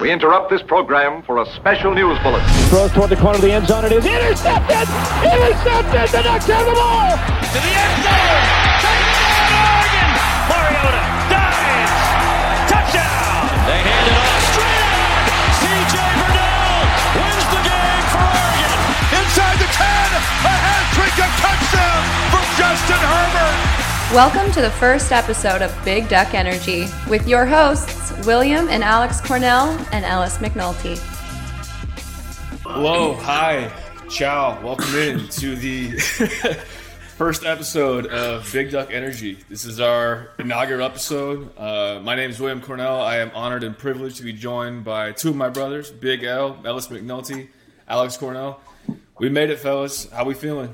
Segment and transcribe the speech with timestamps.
[0.00, 2.48] We interrupt this program for a special news bulletin.
[2.72, 3.84] Throws toward the corner of the end zone.
[3.84, 4.88] It is intercepted!
[5.20, 6.08] Intercepted!
[6.08, 7.12] The Ducks have the ball!
[7.20, 8.40] To the end zone!
[8.80, 10.08] Touchdown, Oregon!
[10.48, 12.00] Mariota dives!
[12.72, 13.44] Touchdown!
[13.68, 15.20] They hand it off straight out!
[15.68, 15.96] C.J.
[16.00, 16.80] Verdell
[17.20, 18.80] wins the game for Oregon!
[19.20, 19.84] Inside the 10!
[19.84, 24.16] A hat-trick of touchdown from Justin Herbert!
[24.16, 29.20] Welcome to the first episode of Big Duck Energy with your hosts, William and Alex
[29.20, 30.98] Cornell and Ellis McNulty.
[32.62, 33.72] Hello, hi,
[34.08, 35.90] ciao, welcome in to the
[37.16, 39.38] first episode of Big Duck Energy.
[39.48, 41.56] This is our inaugural episode.
[41.58, 43.00] Uh, my name is William Cornell.
[43.00, 46.58] I am honored and privileged to be joined by two of my brothers, Big L,
[46.64, 47.48] Ellis McNulty,
[47.88, 48.60] Alex Cornell.
[49.18, 50.10] We made it, fellas.
[50.10, 50.72] How we feeling?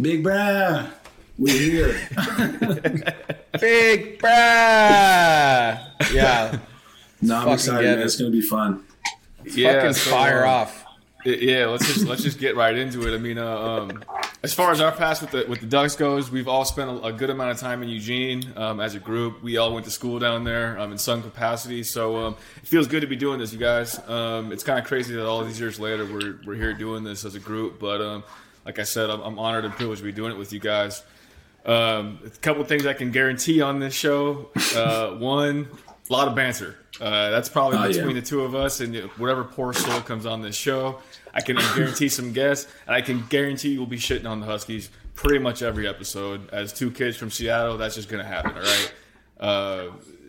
[0.00, 0.90] Big brah.
[1.38, 3.36] We're here.
[3.60, 4.28] Big brah.
[6.12, 6.58] Yeah.
[7.22, 7.86] no, I'm Fucking excited.
[7.86, 7.98] Man.
[7.98, 8.04] it.
[8.04, 8.84] It's gonna be fun.
[9.44, 10.84] Fucking so, fire uh, off.
[11.24, 13.14] Yeah, let's just let's just get right into it.
[13.14, 14.04] I mean, uh, um,
[14.42, 17.02] as far as our past with the with the Ducks goes, we've all spent a,
[17.04, 19.42] a good amount of time in Eugene um, as a group.
[19.42, 22.88] We all went to school down there um, in some capacity, so um, it feels
[22.88, 24.00] good to be doing this, you guys.
[24.08, 27.24] Um, it's kind of crazy that all these years later we're we're here doing this
[27.24, 28.24] as a group, but um,
[28.64, 31.04] like I said, I'm, I'm honored and privileged to be doing it with you guys.
[31.64, 34.50] Um, a couple things I can guarantee on this show.
[34.74, 35.68] Uh, one,
[36.08, 36.76] a lot of banter.
[37.00, 37.96] Uh, that's probably Oh, yeah.
[37.98, 41.00] between the two of us and whatever poor soul comes on this show.
[41.34, 44.90] I can guarantee some guests, and I can guarantee you'll be shitting on the Huskies
[45.14, 46.50] pretty much every episode.
[46.50, 48.92] As two kids from Seattle, that's just going to happen, all right?
[49.40, 49.84] Uh,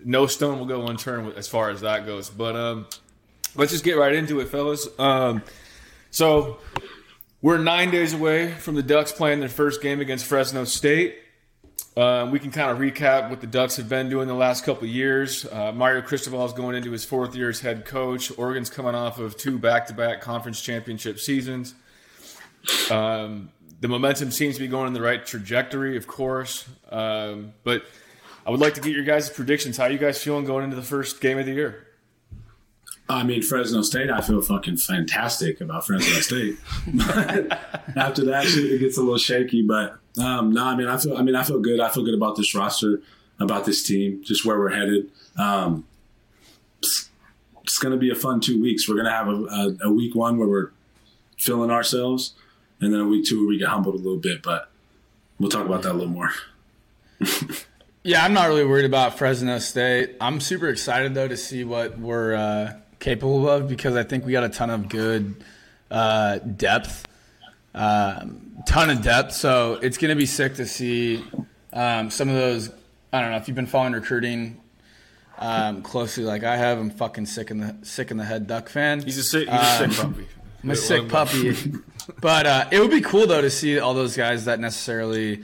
[0.05, 2.29] no stone will go unturned as far as that goes.
[2.29, 2.87] But um,
[3.55, 4.87] let's just get right into it, fellas.
[4.99, 5.41] Um,
[6.11, 6.59] so
[7.41, 11.17] we're nine days away from the Ducks playing their first game against Fresno State.
[11.95, 14.87] Um, we can kind of recap what the Ducks have been doing the last couple
[14.87, 15.45] years.
[15.45, 18.31] Uh, Mario Cristobal is going into his fourth year as head coach.
[18.37, 21.75] Oregon's coming off of two back-to-back conference championship seasons.
[22.89, 26.65] Um, the momentum seems to be going in the right trajectory, of course.
[26.89, 27.83] Um, but
[28.45, 29.77] I would like to get your guys' predictions.
[29.77, 31.87] How you guys feeling going into the first game of the year?
[33.09, 34.09] I mean, Fresno State.
[34.09, 36.57] I feel fucking fantastic about Fresno State.
[37.95, 39.61] After that, it gets a little shaky.
[39.61, 41.17] But um, no, I mean, I feel.
[41.17, 41.79] I mean, I feel good.
[41.79, 43.01] I feel good about this roster,
[43.39, 45.09] about this team, just where we're headed.
[45.37, 45.85] Um,
[46.79, 47.09] it's,
[47.63, 48.87] it's going to be a fun two weeks.
[48.87, 50.71] We're going to have a, a, a week one where we're
[51.37, 52.33] feeling ourselves,
[52.79, 54.41] and then a week two where we get humbled a little bit.
[54.41, 54.69] But
[55.39, 56.31] we'll talk about that a little more.
[58.05, 60.17] Yeah, I'm not really worried about Fresno State.
[60.19, 64.31] I'm super excited though to see what we're uh, capable of because I think we
[64.31, 65.43] got a ton of good
[65.91, 67.05] uh, depth,
[67.75, 69.33] um, ton of depth.
[69.33, 71.23] So it's gonna be sick to see
[71.73, 72.71] um, some of those.
[73.11, 74.61] I don't know if you've been following recruiting
[75.37, 76.79] um, closely, like I have.
[76.79, 79.01] I'm fucking sick in the sick in the head Duck fan.
[79.01, 80.27] He's a sick, he's a sick puppy.
[80.63, 81.73] I'm a sick puppy.
[82.21, 85.43] but uh, it would be cool though to see all those guys that necessarily,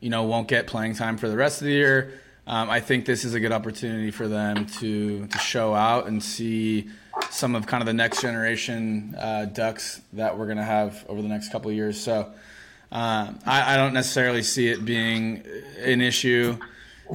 [0.00, 2.20] you know, won't get playing time for the rest of the year.
[2.48, 6.22] Um, I think this is a good opportunity for them to to show out and
[6.22, 6.88] see
[7.30, 11.28] some of kind of the next generation uh, Ducks that we're gonna have over the
[11.28, 12.00] next couple of years.
[12.00, 12.32] So
[12.90, 15.44] um, I, I don't necessarily see it being
[15.78, 16.56] an issue.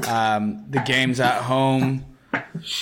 [0.07, 2.05] Um, the game's at home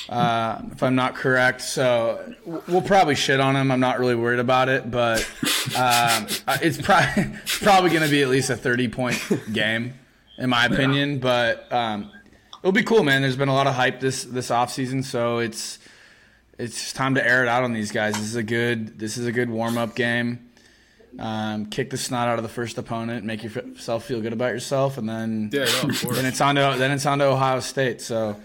[0.09, 1.61] uh, if I'm not correct.
[1.61, 3.71] So we'll probably shit on them.
[3.71, 5.21] I'm not really worried about it, but
[5.77, 9.21] um, uh, it's, pro- it's probably going to be at least a 30 point
[9.53, 9.93] game,
[10.37, 11.19] in my opinion.
[11.19, 12.11] But um,
[12.61, 13.21] it'll be cool, man.
[13.21, 15.79] There's been a lot of hype this this offseason, so it's
[16.57, 18.15] it's time to air it out on these guys.
[18.15, 20.49] This is a good this is a good warm up game.
[21.19, 24.97] Um, kick the snot out of the first opponent, make yourself feel good about yourself,
[24.97, 28.01] and then Yeah, no, then it's on to then it's on to Ohio State.
[28.01, 28.37] So.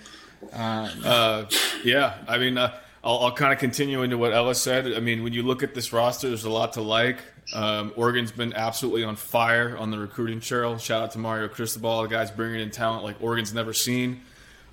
[1.05, 1.47] Uh,
[1.83, 4.93] yeah, I mean, uh, I'll, I'll kind of continue into what Ellis said.
[4.93, 7.19] I mean, when you look at this roster, there's a lot to like.
[7.53, 10.79] Um, Oregon's been absolutely on fire on the recruiting trail.
[10.79, 14.23] Shout out to Mario Cristobal, the guy's bringing in talent like Oregon's never seen.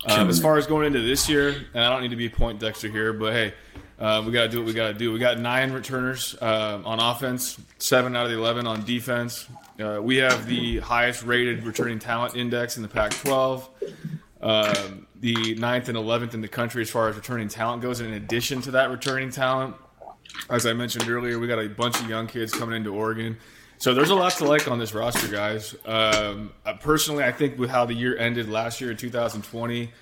[0.06, 2.30] Um, as far as going into this year, and I don't need to be a
[2.30, 3.54] point Dexter here, but hey,
[3.98, 5.12] uh, we got to do what we got to do.
[5.12, 9.46] We got nine returners uh, on offense, seven out of the eleven on defense.
[9.80, 13.66] Uh, we have the highest rated returning talent index in the Pac-12
[14.44, 18.00] um, the ninth and 11th in the country as far as returning talent goes.
[18.00, 19.74] And in addition to that returning talent,
[20.50, 23.36] as I mentioned earlier, we got a bunch of young kids coming into Oregon.
[23.78, 25.74] So there's a lot to like on this roster, guys.
[25.84, 29.92] Um, uh, personally, I think with how the year ended last year in 2020,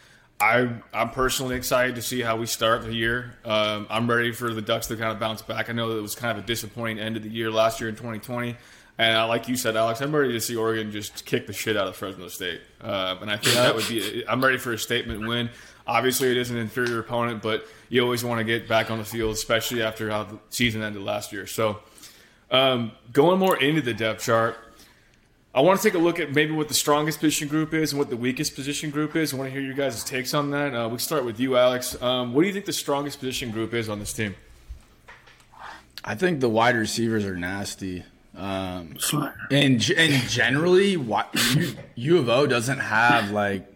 [0.40, 3.34] I, I'm personally excited to see how we start the year.
[3.44, 5.70] Um, I'm ready for the Ducks to kind of bounce back.
[5.70, 7.88] I know that it was kind of a disappointing end of the year last year
[7.88, 8.56] in 2020.
[8.98, 11.76] And uh, like you said, Alex, I'm ready to see Oregon just kick the shit
[11.76, 12.60] out of Fresno State.
[12.80, 14.24] Uh, and I think that would be.
[14.28, 15.48] I'm ready for a statement win.
[15.86, 19.04] Obviously, it is an inferior opponent, but you always want to get back on the
[19.04, 21.46] field, especially after how the season ended last year.
[21.46, 21.80] So,
[22.50, 24.56] um, going more into the depth chart,
[25.54, 27.98] I want to take a look at maybe what the strongest position group is and
[27.98, 29.34] what the weakest position group is.
[29.34, 30.74] I want to hear your guys' takes on that.
[30.74, 32.00] Uh, we start with you, Alex.
[32.00, 34.36] Um, what do you think the strongest position group is on this team?
[36.02, 38.04] I think the wide receivers are nasty.
[38.34, 38.96] Um,
[39.50, 43.71] and and generally, U, U of O doesn't have like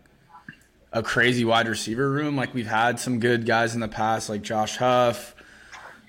[0.97, 2.37] a crazy wide receiver room.
[2.37, 5.35] Like we've had some good guys in the past, like Josh Huff,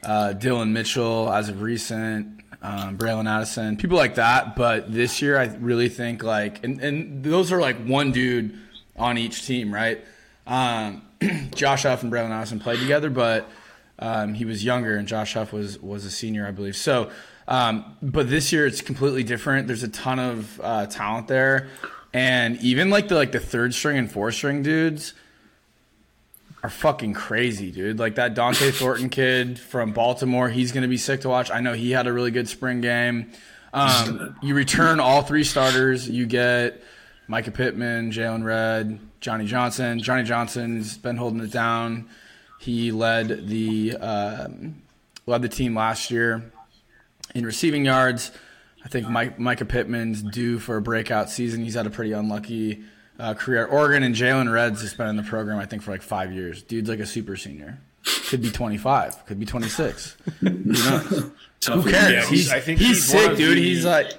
[0.01, 4.55] uh, Dillon Mitchell, as of recent, um, Bralon Addison, people like that.
[4.55, 8.57] But this year, I really think like, and, and those are like one dude
[8.95, 10.03] on each team, right?
[10.47, 11.01] Um,
[11.53, 13.49] Josh Huff and Bralon Addison played together, but
[13.99, 16.77] um, he was younger, and Josh Huff was was a senior, I believe.
[16.77, 17.11] So
[17.47, 19.67] um, but this year it's completely different.
[19.67, 21.69] There's a ton of uh, talent there,
[22.17, 25.13] and even like the like the third string and fourth string dudes
[26.63, 27.99] are fucking crazy, dude.
[27.99, 31.51] Like that Dont'e Thornton kid from Baltimore, he's gonna be sick to watch.
[31.51, 33.31] I know he had a really good spring game.
[33.71, 36.09] Um, you return all three starters.
[36.09, 36.81] You get
[37.29, 39.99] Mycah Pittman, Jaylon Redd, Johnny Johnson.
[39.99, 42.09] Johnny Johnson's been holding it down.
[42.59, 44.81] He led the um,
[45.27, 46.51] led the team last year
[47.35, 48.31] in receiving yards.
[48.87, 51.61] I think Mike, Mycah Pittman's due for a breakout season.
[51.61, 52.83] He's had a pretty unlucky
[53.19, 56.01] uh, career Oregon, and Jaylon Redd's has been in the program, I think, for like
[56.01, 56.63] five years.
[56.63, 57.79] Dude's like a super senior.
[58.29, 60.15] Could be 25, could be 26.
[60.39, 61.09] Who knows?
[61.65, 61.93] Who cares?
[61.93, 63.57] Yeah, he's- he's, I think he's, he's sick, dude.
[63.57, 64.13] the- He's like,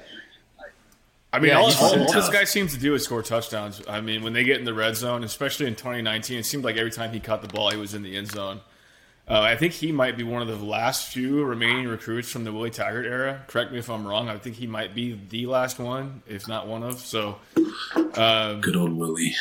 [1.33, 3.81] I mean, Yeah, all, all, all this guy seems to do is score touchdowns.
[3.89, 6.77] I mean, when they get in the red zone, especially in 2019, it seemed like
[6.77, 8.61] every time he caught the ball, he was in the end zone.
[9.31, 12.53] Uh, I think he might be one of the last few remaining recruits from the
[12.53, 13.43] Willie Taggart era.
[13.47, 14.29] Correct me if I'm wrong.
[14.31, 16.99] I think he might be the last one, if not one of.
[17.01, 17.37] So,
[18.15, 19.35] um, Good old Willie.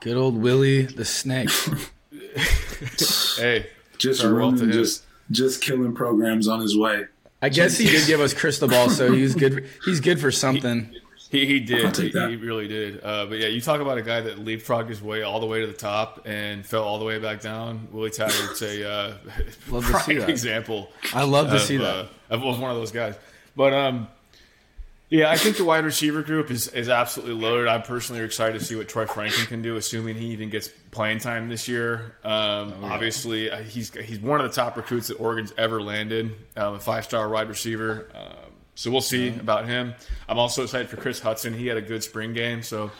[0.00, 1.50] good old Willie the Snake.
[3.36, 3.66] hey,
[3.98, 7.06] Just running, just just killing programs on his way.
[7.42, 9.68] I guess he did give us Cristobal, so he's good.
[9.84, 10.90] He's good for something.
[10.92, 11.00] He,
[11.46, 11.84] he did.
[11.84, 12.30] I'll take He, that.
[12.30, 13.00] he really did.
[13.02, 15.60] Uh, but yeah, you talk about a guy that leapfrogged his way all the way
[15.60, 17.88] to the top and fell all the way back down.
[17.92, 19.14] Willie Taggart's a uh,
[19.70, 20.28] Love to see that.
[20.30, 20.90] example.
[21.12, 21.84] I love to of, see that.
[21.96, 23.14] uh, of, of one of those guys.
[23.56, 24.08] But um,
[25.10, 27.68] yeah, I think the wide receiver group is, is absolutely loaded.
[27.68, 31.18] I'm personally excited to see what Troy Franklin can do, assuming he even gets playing
[31.18, 32.16] time this year.
[32.24, 36.34] Um, Oh, Obviously, uh, he's he's one of the top recruits that Oregon's ever landed,
[36.56, 38.08] um, a five star wide receiver.
[38.14, 39.94] Um, so we'll see about him.
[40.28, 41.54] I'm also excited for Kris Hutson.
[41.54, 42.90] He had a good spring game, so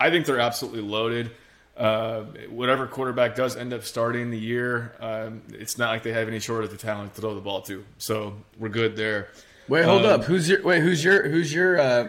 [0.00, 1.30] I think they're absolutely loaded.
[1.76, 6.28] Uh, whatever quarterback does end up starting the year, um, it's not like they have
[6.28, 7.82] any short of the talent to throw the ball to.
[7.98, 9.28] So we're good there.
[9.68, 10.24] Wait, hold Um, up.
[10.26, 10.80] Who's your wait?
[10.82, 12.08] Who's your who's your uh,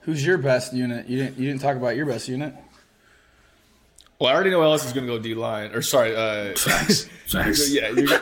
[0.00, 1.06] who's your best unit?
[1.06, 2.54] You didn't you didn't talk about your best unit.
[4.18, 7.04] Well, I already know Ellis is going to go D line, or sorry, uh, Facts.
[7.26, 7.70] Facts.
[7.70, 8.08] yeah, you're,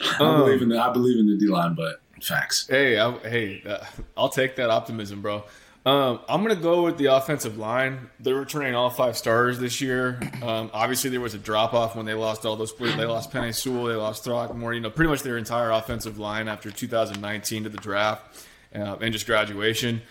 [0.00, 2.66] I Um, believe in the I believe in the D line, but facts.
[2.68, 3.84] Hey, I, hey, uh,
[4.16, 5.44] I'll take that optimism, bro.
[5.86, 8.08] Um, I'm gonna go with the offensive line.
[8.18, 10.18] They're returning all five stars this year.
[10.42, 12.74] Um, obviously, there was a drop off when they lost all those.
[12.74, 14.76] They lost Penei Sewell, they lost Throckmorton.
[14.76, 19.12] You know, pretty much their entire offensive line after 2019 to the draft uh, and
[19.12, 20.02] just graduation.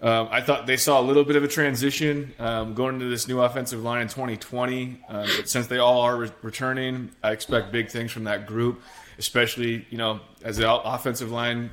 [0.00, 3.26] Um, I thought they saw a little bit of a transition um, going into this
[3.26, 5.00] new offensive line in 2020.
[5.08, 8.80] Um, but since they all are re- returning, I expect big things from that group,
[9.18, 11.70] especially you know as the offensive line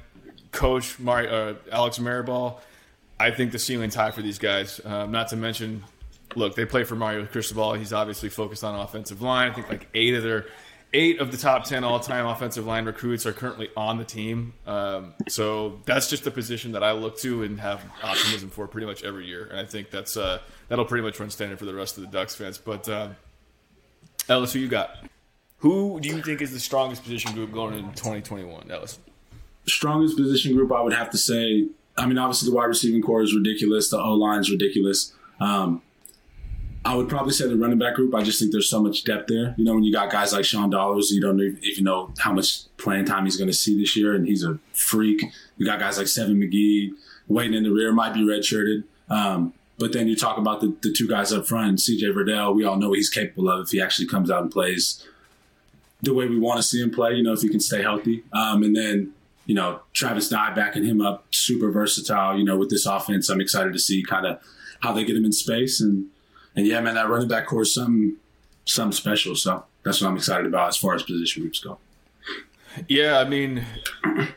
[0.51, 2.59] coach, Mari, uh, Alex Mirabal.
[3.19, 4.81] I think the ceiling's high for these guys.
[4.83, 5.83] Um, not to mention,
[6.35, 7.73] look, they play for Mario Cristobal.
[7.73, 9.51] He's obviously focused on offensive line.
[9.51, 10.47] I think like eight of their
[10.93, 14.53] eight of the top ten all-time offensive line recruits are currently on the team.
[14.65, 18.87] Um, so that's just a position that I look to and have optimism for pretty
[18.87, 19.45] much every year.
[19.45, 22.09] And I think that's uh, that'll pretty much run standard for the rest of the
[22.09, 22.57] Ducks fans.
[22.57, 23.09] But uh,
[24.27, 24.97] Ellis, who you got?
[25.65, 28.99] Who do you think is the strongest position group going into 2021, That Ellis?
[29.65, 31.67] strongest position group, I would have to say.
[31.97, 33.89] I mean, obviously the wide receiving core is ridiculous.
[33.89, 35.11] The O line is ridiculous.
[35.39, 35.81] Um,
[36.85, 38.13] I would probably say the running back group.
[38.13, 39.55] I just think there's so much depth there.
[39.57, 42.31] You know, when you got guys like Sean Dollars, you don't even even know how
[42.31, 45.23] much playing time he's going to see this year, and he's a freak.
[45.57, 46.91] You got guys like Seven McGee
[47.27, 48.83] waiting in the rear, might be redshirted.
[49.09, 52.53] Um, but then you talk about the, the two guys up front, CJ Verdell.
[52.55, 55.03] We all know what he's capable of if he actually comes out and plays
[56.01, 57.13] the way we want to see him play.
[57.13, 58.23] You know, if he can stay healthy.
[58.33, 59.13] Um, and then
[59.45, 62.37] you know, Travis Dye backing him up, super versatile.
[62.37, 64.39] You know, with this offense, I'm excited to see kind of
[64.81, 66.07] how they get him in space and
[66.55, 68.15] and yeah, man, that running back core is something
[68.65, 69.35] something special.
[69.35, 71.77] So that's what I'm excited about as far as position groups go.
[72.87, 73.65] Yeah, I mean,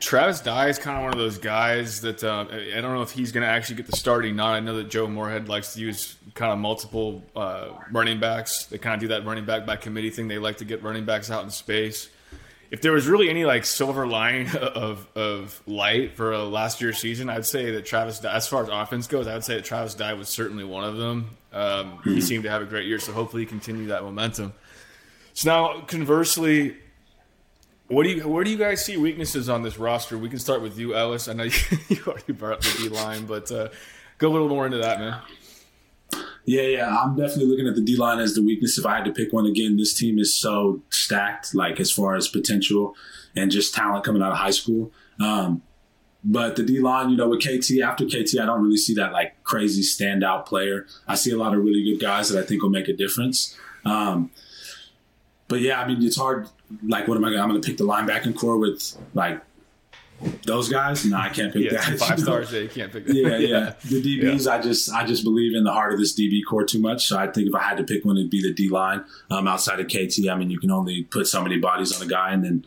[0.01, 3.11] Travis Dye is kind of one of those guys that uh, I don't know if
[3.11, 4.37] he's going to actually get the starting.
[4.37, 8.67] Not I know that Joe Moorhead likes to use kind of multiple uh, running backs.
[8.67, 10.29] They kind of do that running back by committee thing.
[10.29, 12.09] They like to get running backs out in space.
[12.71, 16.99] If there was really any like silver line of of light for a last year's
[16.99, 19.65] season, I'd say that Travis, Dye, as far as offense goes, I would say that
[19.65, 21.31] Travis Dye was certainly one of them.
[21.53, 24.53] Um, He seemed to have a great year, so hopefully he continue that momentum.
[25.33, 26.77] So now, conversely,
[27.89, 30.17] what do you where do you guys see weaknesses on this roster?
[30.19, 31.27] We can start with you, Ellis.
[31.29, 31.53] I know you,
[31.89, 33.69] you already brought up the D line, but uh,
[34.19, 35.21] go a little more into that, man.
[36.45, 38.79] Yeah, yeah, I'm definitely looking at the D line as the weakness.
[38.79, 42.15] If I had to pick one again, this team is so stacked, like as far
[42.15, 42.95] as potential
[43.37, 44.93] and just talent coming out of high school.
[45.21, 45.63] Um,
[46.25, 49.13] but the D line, you know, with KT after KT, I don't really see that
[49.13, 50.87] like crazy standout player.
[51.07, 53.57] I see a lot of really good guys that I think will make a difference.
[53.85, 54.31] Um,
[55.49, 56.49] but yeah, I mean, it's hard.
[56.87, 57.31] Like, what am I?
[57.31, 59.41] Gonna, I'm going to pick the linebacking core with like
[60.45, 61.05] those guys.
[61.05, 61.99] No, I can't pick Yeah, that.
[61.99, 62.53] five stars.
[62.53, 63.07] Yeah, you can't pick.
[63.07, 63.15] That.
[63.15, 63.73] Yeah, yeah.
[63.85, 66.81] The DBs, I just I just believe in the heart of this DB core too
[66.81, 67.07] much.
[67.07, 69.05] So I think if I had to pick one, it'd be the D line.
[69.31, 72.11] Um, outside of KT, I mean, you can only put so many bodies on a
[72.11, 72.65] guy, and then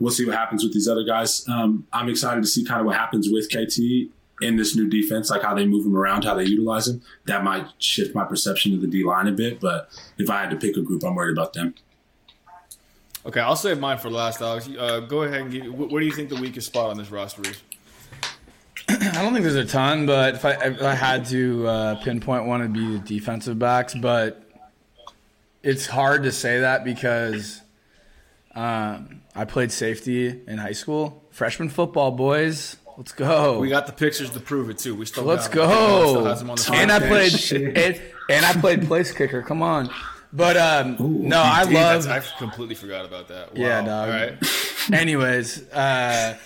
[0.00, 1.46] we'll see what happens with these other guys.
[1.48, 4.10] Um, I'm excited to see kind of what happens with KT
[4.40, 7.00] in this new defense, like how they move him around, how they utilize him.
[7.26, 9.60] That might shift my perception of the D line a bit.
[9.60, 11.74] But if I had to pick a group, I'm worried about them.
[13.24, 14.68] Okay, I'll save mine for last, Alex.
[14.68, 15.72] Uh, go ahead and give.
[15.72, 17.62] What, what do you think the weakest spot on this roster is?
[18.88, 22.46] I don't think there's a ton, but if I, if I had to uh, pinpoint
[22.46, 23.94] one, it'd be the defensive backs.
[23.94, 24.42] But
[25.62, 27.60] it's hard to say that because
[28.56, 31.22] um, I played safety in high school.
[31.30, 32.76] Freshman football, boys.
[32.96, 33.58] Let's go.
[33.58, 34.94] We got the pictures to prove it too.
[34.94, 35.46] We still Let's.
[35.46, 36.26] Still go.
[36.28, 39.42] 'em And I played and, and I played place kicker.
[39.42, 39.90] Come on.
[40.32, 40.96] But um,
[41.28, 43.54] no, I Dude, love that's- I completely forgot about that.
[43.54, 43.60] Wow.
[43.60, 44.08] Yeah, dog.
[44.08, 44.38] All right.
[44.92, 46.38] Anyways, uh,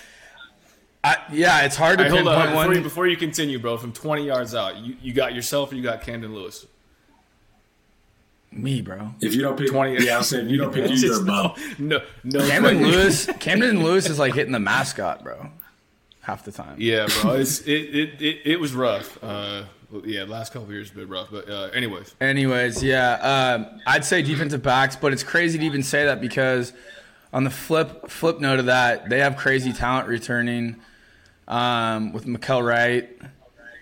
[1.03, 2.55] I, yeah, it's hard to All right, hold pinpoint on.
[2.55, 2.65] one.
[2.67, 5.75] Before you, before you continue, bro, from 20 yards out, you, you got yourself or
[5.75, 6.65] you got Camden Lewis?
[8.51, 9.11] Me, bro.
[9.21, 11.21] If you don't pick 20 yeah, I'm saying you don't pick It's you, you're just
[11.21, 12.47] a no, no, no.
[12.47, 12.99] Camden question.
[12.99, 13.25] Lewis.
[13.39, 15.49] Camden Lewis is like hitting the mascot, bro.
[16.21, 16.75] Half the time.
[16.77, 17.33] Yeah, bro.
[17.35, 19.17] It's, it, it, it, it was rough.
[19.23, 19.63] Uh,
[20.05, 21.29] yeah, last couple years have been rough.
[21.31, 22.15] But, uh, anyways.
[22.19, 23.13] Anyways, yeah,
[23.59, 26.73] um, I'd say defensive backs, but it's crazy to even say that because
[27.33, 30.77] on the flip flip note of that, they have crazy talent returning
[31.47, 33.09] um, with Mykael Wright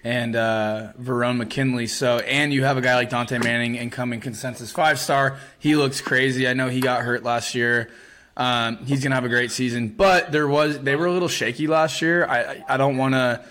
[0.04, 1.88] and uh, Verone McKinley.
[1.88, 5.38] So, and you have a guy like Dontae Manning, incoming consensus five star.
[5.58, 6.48] He looks crazy.
[6.48, 7.90] I know he got hurt last year.
[8.38, 11.68] Um, he's gonna have a great season, but there was they were a little shaky
[11.68, 12.26] last year.
[12.26, 13.44] I I, I don't want to.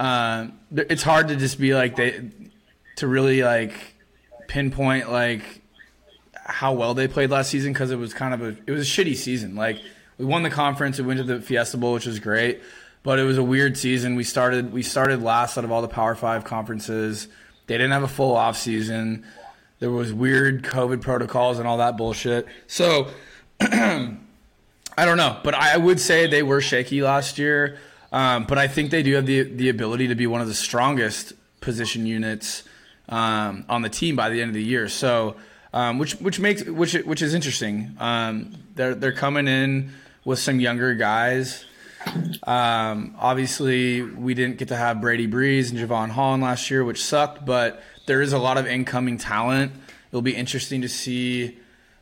[0.00, 2.30] Uh, it's hard to just be like they
[2.96, 3.74] to really like
[4.48, 5.60] pinpoint like
[6.34, 8.90] how well they played last season because it was kind of a it was a
[8.90, 9.56] shitty season.
[9.56, 9.78] Like
[10.16, 12.62] we won the conference, we went to the Fiesta Bowl, which was great,
[13.02, 14.14] but it was a weird season.
[14.14, 17.28] We started we started last out of all the Power Five conferences.
[17.66, 19.26] They didn't have a full off season.
[19.80, 22.46] There was weird COVID protocols and all that bullshit.
[22.68, 23.08] So
[23.60, 24.16] I
[24.96, 27.78] don't know, but I would say they were shaky last year.
[28.12, 30.54] Um, but I think they do have the the ability to be one of the
[30.54, 32.64] strongest position units
[33.08, 34.88] um, on the team by the end of the year.
[34.88, 35.36] So,
[35.72, 37.96] um, which which makes which which is interesting.
[37.98, 39.92] Um, they're they're coming in
[40.24, 41.64] with some younger guys.
[42.44, 47.04] Um, obviously, we didn't get to have Brady Breeze and Jevon Holland last year, which
[47.04, 47.44] sucked.
[47.44, 49.72] But there is a lot of incoming talent.
[50.10, 51.59] It'll be interesting to see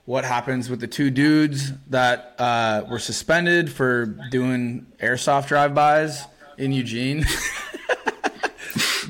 [0.08, 6.24] what happens with the two dudes that uh, were suspended for doing airsoft drive-bys
[6.56, 7.26] in Eugene.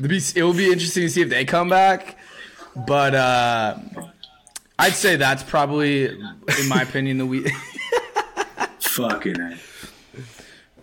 [0.00, 2.18] It will be interesting to see if they come back.
[2.86, 3.78] But uh,
[4.78, 7.50] I'd say that's probably, in my opinion, the we
[8.80, 9.58] Fucking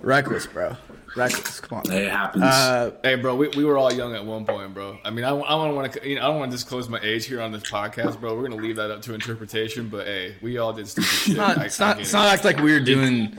[0.01, 0.75] reckless, bro.
[1.15, 1.59] Reckless.
[1.61, 1.91] Come on.
[1.91, 2.43] It happens.
[2.43, 4.97] Uh, Hey, bro, we, we were all young at one point, bro.
[5.05, 6.99] I mean, I, I don't want to, you know, I don't want to disclose my
[7.01, 8.35] age here on this podcast, bro.
[8.35, 9.87] We're gonna leave that up to interpretation.
[9.89, 11.37] But hey, we all did stupid shit.
[11.37, 11.99] not, I- it's I not.
[12.01, 12.13] It's it.
[12.17, 13.37] not act like we were doing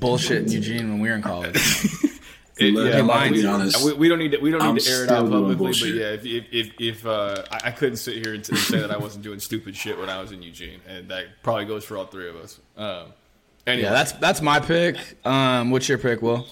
[0.00, 1.56] bullshit in Eugene when we were in college.
[2.58, 3.84] It- Look, yeah, I'm we- be honest.
[3.84, 4.38] we, we don't need to.
[4.38, 5.90] We don't need I'm to air it out doing publicly.
[5.92, 8.58] But yeah, if if if, if uh, I, I couldn't sit here and, t- and
[8.58, 11.66] say that I wasn't doing stupid shit when I was in Eugene, and that probably
[11.66, 12.58] goes for all three of us.
[12.78, 13.12] Um,
[13.66, 14.96] anyway, yeah, that's that's my pick.
[15.26, 16.46] Um, what's your pick, Will?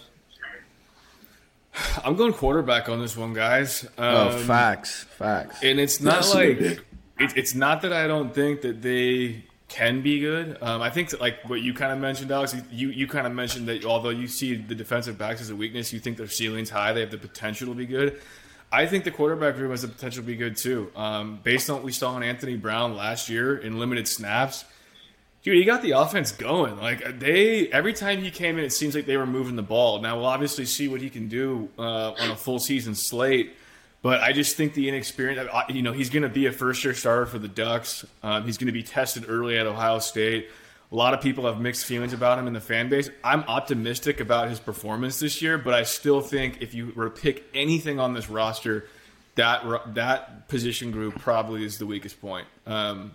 [2.05, 3.85] I'm going quarterback on this one, guys.
[3.99, 5.63] Um, Oh, facts, facts.
[5.63, 6.81] and it's not That's like it,
[7.19, 10.59] it's not that I don't think that they can be good.
[10.63, 12.55] Um, I think that, like what you kind of mentioned, Alex.
[12.71, 15.93] You you kind of mentioned that although you see the defensive backs as a weakness,
[15.93, 16.93] you think their ceiling's high.
[16.93, 18.21] They have the potential to be good.
[18.71, 20.91] I think the quarterback room has the potential to be good too.
[20.97, 24.65] Um, based on what we saw on Anthony Brown last year in limited snaps,
[25.45, 26.79] Dude, he got the offense going.
[26.79, 30.01] Like they, every time he came in, it seems like they were moving the ball.
[30.01, 33.53] Now we'll obviously see what he can do uh, on a full season slate,
[34.01, 35.51] but I just think the inexperience.
[35.69, 38.07] You know, he's going to be a first year starter for the Ducks.
[38.23, 40.49] Um, he's going to be tested early at Ohio State.
[40.91, 43.11] A lot of people have mixed feelings about him in the fan base.
[43.23, 47.11] I'm optimistic about his performance this year, but I still think if you were to
[47.11, 48.87] pick anything on this roster,
[49.35, 52.47] that that position group probably is the weakest point.
[52.67, 53.13] Um,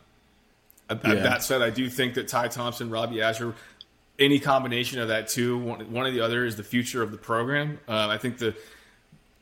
[0.89, 1.13] yeah.
[1.15, 3.53] That said, I do think that Ty Thompson, Robbie Ashford,
[4.19, 7.17] any combination of that two, one, one or the other is the future of the
[7.17, 7.79] program.
[7.87, 8.55] Uh, I think the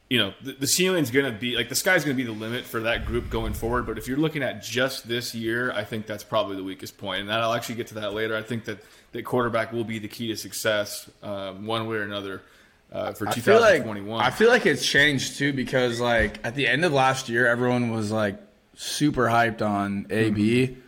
[0.10, 2.38] you know the, the ceiling's going to be like the sky's going to be the
[2.38, 3.86] limit for that group going forward.
[3.86, 7.22] But if you're looking at just this year, I think that's probably the weakest point,
[7.22, 8.36] and I'll actually get to that later.
[8.36, 8.80] I think that
[9.12, 12.42] that quarterback will be the key to success, um, one way or another.
[12.89, 16.56] Uh, for 2021, I feel, like, I feel like it's changed too because like at
[16.56, 18.38] the end of last year, everyone was like
[18.75, 20.68] super hyped on AB.
[20.68, 20.82] Mm-hmm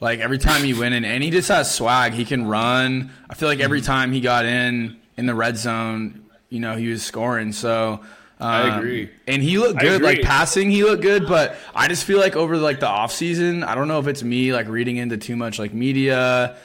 [0.00, 2.12] like every time he went in, and he just has swag.
[2.12, 3.10] He can run.
[3.28, 6.88] I feel like every time he got in in the red zone, you know, he
[6.88, 7.52] was scoring.
[7.52, 8.00] So
[8.40, 9.10] um, I agree.
[9.26, 10.00] And he looked good.
[10.00, 11.26] Like passing, he looked good.
[11.26, 14.22] But I just feel like over like the off season, I don't know if it's
[14.22, 16.56] me like reading into too much like media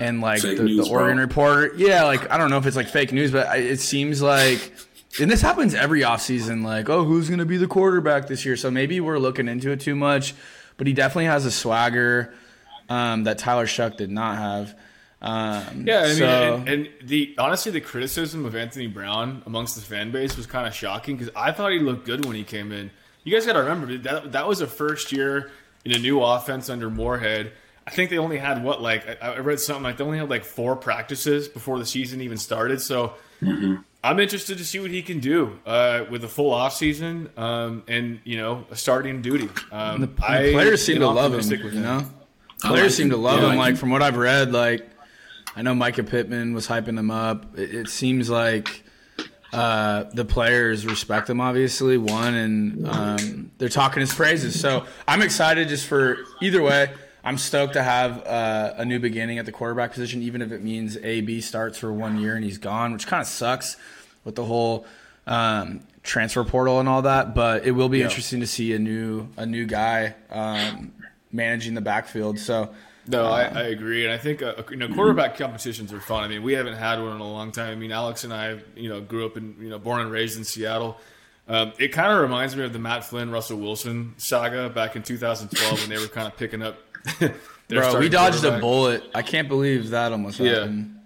[0.00, 1.72] and like the, news, the Oregon reporter.
[1.76, 4.72] Yeah, like I don't know if it's like fake news, but it seems like.
[5.20, 8.56] And this happens every offseason, like, oh, who's going to be the quarterback this year?
[8.56, 10.34] So maybe we're looking into it too much,
[10.78, 12.32] but he definitely has a swagger
[12.88, 14.74] um, that Tyler Shough did not have.
[15.22, 19.76] Um, yeah, I mean, so, and, and, the honestly, the criticism of Anthony Brown amongst
[19.76, 22.42] the fan base was kind of shocking because I thought he looked good when he
[22.42, 22.90] came in.
[23.22, 25.52] You guys got to remember that that was a first year
[25.84, 27.52] in a new offense under Moorhead.
[27.86, 30.44] I think they only had what like I, read something like they only had like
[30.44, 32.80] four practices before the season even started.
[32.80, 33.76] So mm-hmm.
[34.02, 37.84] I'm interested to see what he can do uh, with a full off season um,
[37.86, 39.48] and you know a starting duty.
[39.70, 41.62] Um, the, the players seem to love him.
[41.72, 42.06] You know.
[42.62, 43.56] Players seem to love yeah, him.
[43.56, 44.88] Like from what I've read, like
[45.56, 47.58] I know Mycah Pittman was hyping him up.
[47.58, 48.84] It, it seems like
[49.52, 54.58] uh, the players respect him, obviously, one, and um, they're talking his praises.
[54.58, 56.90] So I'm excited just for either way.
[57.24, 60.62] I'm stoked to have uh, a new beginning at the quarterback position, even if it
[60.62, 63.76] means AB starts for one year and he's gone, which kind of sucks
[64.24, 64.86] with the whole
[65.26, 67.34] um, transfer portal and all that.
[67.34, 68.04] But it will be yeah.
[68.04, 70.92] interesting to see a new a new guy um,
[71.32, 72.38] managing the backfield.
[72.38, 72.70] So.
[73.08, 76.22] No, I, um, I, agree, and I think uh, you know quarterback competitions are fun.
[76.22, 77.72] I mean, we haven't had one in a long time.
[77.72, 80.38] I mean, Alex and I, you know, grew up in you know, born and raised
[80.38, 80.98] in Seattle.
[81.48, 85.02] Um, it kind of reminds me of the Matt Flynn, Russell Wilson saga back in
[85.02, 86.78] 2012 when they were kind of picking up.
[87.68, 89.02] Bro, we dodged a bullet.
[89.14, 90.60] I can't believe that almost yeah.
[90.60, 90.98] happened.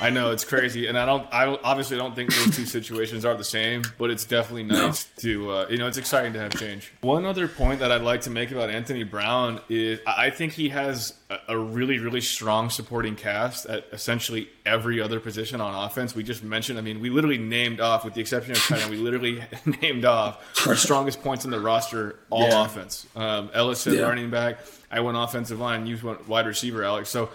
[0.00, 1.26] I know it's crazy, and I don't.
[1.32, 5.22] I obviously don't think those two situations are the same, but it's definitely nice no.
[5.22, 5.50] to.
[5.52, 6.92] Uh, you know, it's exciting to have change.
[7.02, 10.70] One other point that I'd like to make about Anthony Brown is I think he
[10.70, 11.14] has
[11.48, 16.16] a, really, really strong supporting cast at essentially every other position on offense.
[16.16, 16.78] We just mentioned.
[16.78, 19.44] I mean, we literally named off, with the exception of China, we literally
[19.82, 22.64] named off our strongest points in the roster, all yeah.
[22.64, 23.06] offense.
[23.14, 24.02] Um, Ellis said yeah.
[24.02, 24.58] running back.
[24.90, 25.86] I went offensive line.
[25.86, 27.08] You went wide receiver, Alex.
[27.08, 27.30] So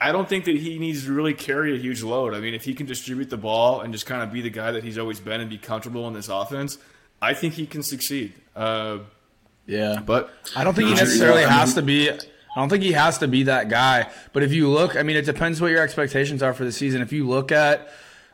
[0.00, 2.34] I don't think that he needs to really carry a huge load.
[2.34, 4.70] I mean, if he can distribute the ball and just kind of be the guy
[4.72, 6.78] that he's always been and be comfortable in this offense,
[7.20, 8.34] I think he can succeed.
[8.54, 8.98] Uh,
[9.66, 12.10] yeah, but I don't think he necessarily has to be.
[12.10, 14.10] I don't think he has to be that guy.
[14.32, 17.02] But if you look, I mean, it depends what your expectations are for the season.
[17.02, 17.88] If you look at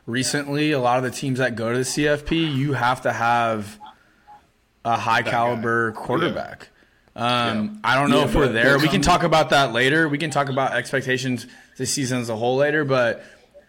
[0.05, 3.79] recently, a lot of the teams that go to the CFP, you have to have
[4.85, 6.01] a high that caliber guy.
[6.01, 6.59] quarterback.
[6.61, 6.67] Yeah.
[7.15, 7.91] Um, yeah.
[7.91, 8.79] I don't know yeah, if we're there.
[8.79, 10.07] We can talk about that later.
[10.07, 11.45] We can talk about expectations
[11.77, 12.85] this season as a whole later.
[12.85, 13.23] But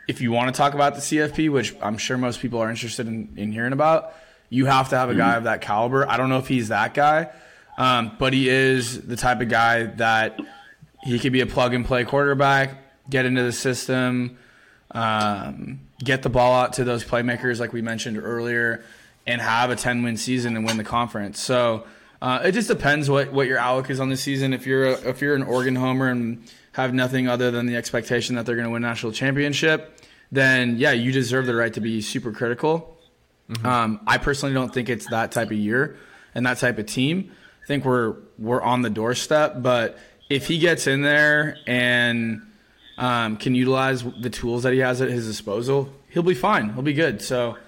[0.08, 3.06] if you want to talk about the CFP, which I'm sure most people are interested
[3.06, 4.14] in, in hearing about,
[4.48, 5.38] you have to have a guy mm-hmm.
[5.38, 6.08] of that caliber.
[6.08, 7.30] I don't know if he's that guy,
[7.78, 10.38] um, but he is the type of guy that
[11.02, 12.76] he could be a plug and play quarterback,
[13.08, 14.38] get into the system,
[14.92, 18.84] um, get the ball out to those playmakers like we mentioned earlier,
[19.26, 21.40] and have a 10 win season and win the conference.
[21.40, 21.84] So
[22.22, 24.52] uh, it just depends what, what your outlook is on the season.
[24.52, 28.36] If you're a, if you're an Oregon homer and have nothing other than the expectation
[28.36, 29.98] that they're going to win national championship,
[30.30, 32.96] then yeah, you deserve the right to be super critical.
[33.50, 33.66] Mm-hmm.
[33.66, 35.98] Um, I personally don't think it's that type of year
[36.32, 37.32] and that type of team.
[37.64, 39.98] I think we're we're on the doorstep, but
[40.30, 42.40] if he gets in there and
[42.98, 46.72] um, can utilize the tools that he has at his disposal, he'll be fine.
[46.72, 47.20] He'll be good.
[47.20, 47.58] So,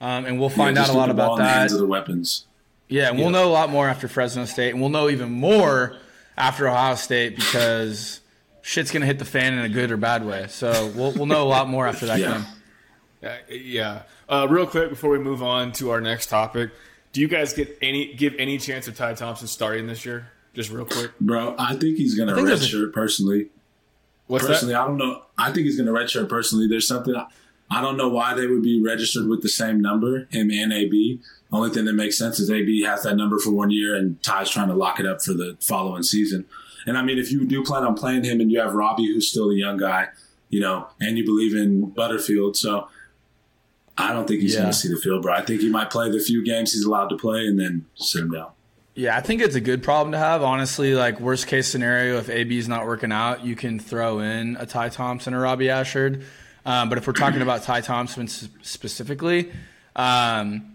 [0.00, 1.68] um, and we'll find yeah, out a lot about that.
[1.68, 2.46] The weapons.
[2.88, 5.96] Yeah, and we'll know a lot more after Fresno State, and we'll know even more
[6.36, 8.20] after Ohio State because
[8.62, 10.46] shit's gonna hit the fan in a good or bad way.
[10.48, 12.32] So we'll we'll know a lot more after that yeah.
[12.32, 13.30] game.
[13.30, 14.02] Uh, yeah.
[14.28, 16.70] Uh, real quick before we move on to our next topic,
[17.12, 20.28] do you guys get any give any chance of Ty Thompson starting this year?
[20.54, 21.54] Just real quick, bro.
[21.58, 23.50] I think he's gonna think redshirt personally.
[24.28, 24.82] What's personally, that?
[24.82, 25.22] I don't know.
[25.36, 26.28] I think he's going to redshirt.
[26.28, 27.14] Personally, there's something
[27.70, 31.20] I don't know why they would be registered with the same number, him and AB.
[31.50, 34.50] Only thing that makes sense is AB has that number for one year, and Ty's
[34.50, 36.44] trying to lock it up for the following season.
[36.86, 39.28] And I mean, if you do plan on playing him, and you have Robbie, who's
[39.28, 40.08] still a young guy,
[40.50, 42.88] you know, and you believe in Butterfield, so
[43.96, 44.60] I don't think he's Yeah.
[44.60, 45.32] going to see the field, bro.
[45.34, 48.22] I think he might play the few games he's allowed to play, and then sit
[48.22, 48.48] him down.
[48.94, 50.42] Yeah, I think it's a good problem to have.
[50.42, 54.56] Honestly, like worst case scenario, if AB is not working out, you can throw in
[54.58, 56.24] a Ty Thompson or Robbie Ashford.
[56.66, 59.50] Um, but if we're talking about Ty Thompson specifically,
[59.96, 60.74] um,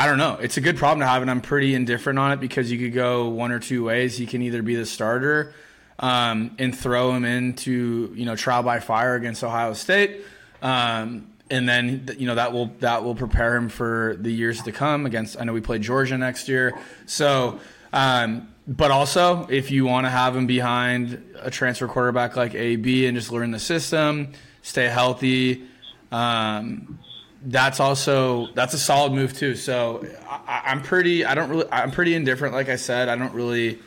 [0.00, 0.38] I don't know.
[0.40, 2.94] It's a good problem to have, and I'm pretty indifferent on it because you could
[2.94, 4.16] go one or two ways.
[4.16, 5.52] He can either be the starter
[5.98, 10.22] um, and throw him into you know trial by fire against Ohio State,
[10.62, 14.72] um, and then you know that will that will prepare him for the years to
[14.72, 15.38] come against.
[15.38, 17.60] I know we play Georgia next year, so.
[17.92, 23.04] Um, but also, if you want to have him behind a transfer quarterback like AB
[23.04, 24.32] and just learn the system,
[24.62, 25.64] stay healthy,
[26.12, 27.00] um,
[27.42, 29.54] that's also that's a solid move too.
[29.54, 32.54] So I, I'm pretty I don't really I'm pretty indifferent.
[32.54, 33.78] Like I said, I don't really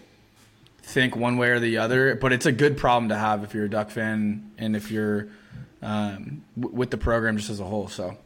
[0.82, 2.16] think one way or the other.
[2.16, 5.28] But it's a good problem to have if you're a Duck fan and if you're
[5.82, 7.88] um, w- with the program just as a whole.
[7.88, 8.18] So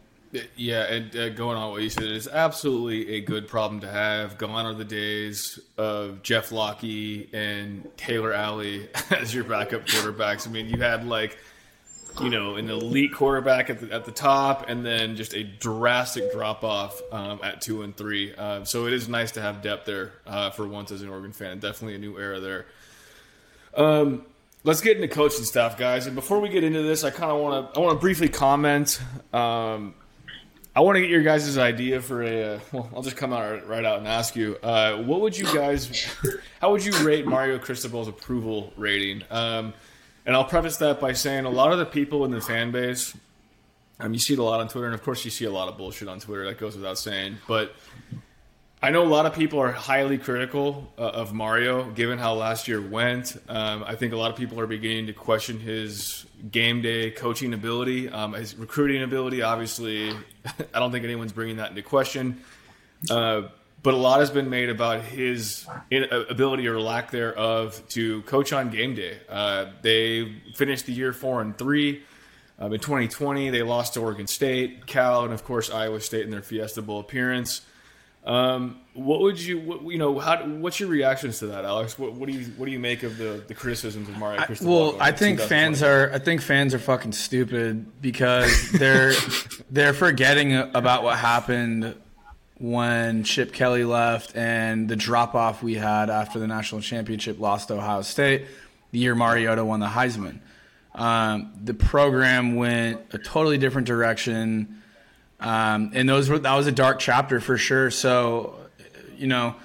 [0.55, 4.37] Yeah, and uh, going on what you said, it's absolutely a good problem to have.
[4.37, 10.47] Gone are the days of Jeff Lockie and Taylor Alie as your backup quarterbacks.
[10.47, 11.37] I mean, you had like,
[12.21, 16.31] you know, an elite quarterback at the, at the top, and then just a drastic
[16.31, 18.33] drop off um, at two and three.
[18.35, 21.31] Uh, so it is nice to have depth there uh, for once as an Oregon
[21.31, 21.59] fan.
[21.59, 22.65] Definitely a new era there.
[23.75, 24.25] Um,
[24.63, 26.07] let's get into coaching stuff, guys.
[26.07, 28.29] And before we get into this, I kind of want to I want to briefly
[28.29, 28.99] comment.
[29.33, 29.93] Um,
[30.75, 32.55] I want to get your guys' idea for a.
[32.55, 34.57] Uh, well, I'll just come out right out and ask you.
[34.61, 36.07] Uh, what would you guys?
[36.61, 39.23] How would you rate Mario Cristobal's approval rating?
[39.31, 39.73] Um,
[40.27, 43.15] and I'll preface that by saying a lot of the people in the fan base,
[43.99, 45.69] um, you see it a lot on Twitter, and of course you see a lot
[45.69, 46.45] of bullshit on Twitter.
[46.45, 47.75] That goes without saying, but.
[48.79, 52.67] I know a lot of people are highly critical uh, of Mario, given how last
[52.67, 53.35] year went.
[53.49, 57.55] Um, I think a lot of people are beginning to question his game day coaching
[57.55, 59.41] ability, um, his recruiting ability.
[59.41, 60.11] Obviously,
[60.75, 62.43] I don't think anyone's bringing that into question.
[63.09, 63.47] Uh,
[63.83, 68.51] but a lot has been made about his uh, ability or lack thereof to coach
[68.51, 69.17] on game day.
[69.29, 72.03] Uh, they finished the year four and three.
[72.59, 76.31] Um, in 2020, they lost to Oregon State, Cal, and of course Iowa State in
[76.31, 77.61] their Fiesta Bowl appearance.
[78.25, 81.97] Um, what would you, what, you know, how, what's your reactions to that, Alex?
[81.97, 84.41] What, what do you, what do you make of the, the criticisms of Mario?
[84.41, 89.13] Cristobal well, I think fans are I think fans are fucking stupid because they're
[89.71, 91.95] they're forgetting about what happened
[92.59, 97.71] when Chip Kelly left and the drop off we had after the national championship lost
[97.71, 98.45] Ohio State,
[98.91, 100.39] the year Mariota won the Heisman.
[100.95, 104.81] Um, the program went a totally different direction,
[105.39, 107.91] um, and those were that was a dark chapter for sure.
[107.91, 108.55] So,
[109.15, 109.55] you know,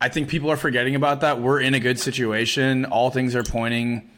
[0.00, 1.40] I think people are forgetting about that.
[1.40, 2.86] We're in a good situation.
[2.86, 4.10] All things are pointing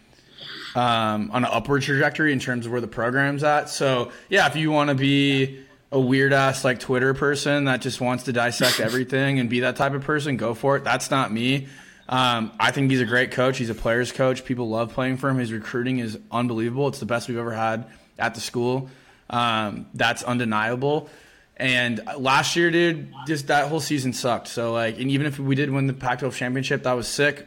[0.75, 3.69] um, on an upward trajectory in terms of where the program's at.
[3.69, 8.01] So, yeah, if you want to be a weird ass like Twitter person that just
[8.01, 10.85] wants to dissect everything and be that type of person, go for it.
[10.85, 11.69] That's not me.
[12.09, 13.59] Um, I think he's a great coach.
[13.59, 14.45] He's a player's coach.
[14.45, 15.39] People love playing for him.
[15.39, 16.89] His recruiting is unbelievable.
[16.89, 17.87] It's the best we've ever had
[18.19, 18.91] at the school.
[19.31, 21.09] Um, that's undeniable.
[21.57, 24.49] And last year, dude, just that whole season sucked.
[24.49, 27.47] So, like, and even if we did win the Pac 12 championship, that was sick.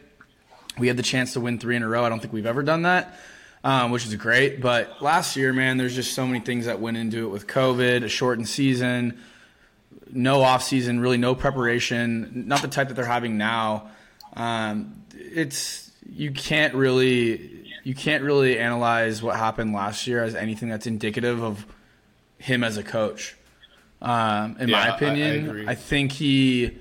[0.78, 2.04] We had the chance to win three in a row.
[2.04, 3.18] I don't think we've ever done that,
[3.66, 4.60] um, which is great.
[4.60, 8.04] But last year, man, there's just so many things that went into it with COVID,
[8.04, 9.18] a shortened season,
[10.12, 13.88] no off season, really no preparation, not the type that they're having now.
[14.34, 20.68] Um, it's you can't really you can't really analyze what happened last year as anything
[20.68, 21.66] that's indicative of
[22.38, 23.34] him as a coach.
[24.00, 25.68] Um, in Yeah, I- my I opinion.
[25.68, 26.78] I think he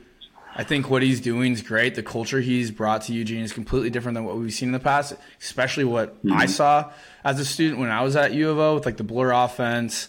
[0.56, 1.96] I think what he's doing is great.
[1.96, 4.80] The culture he's brought to Eugene is completely different than what we've seen in the
[4.80, 6.92] past, especially what I saw
[7.26, 10.08] as a student when I was at U of O with like the blur offense.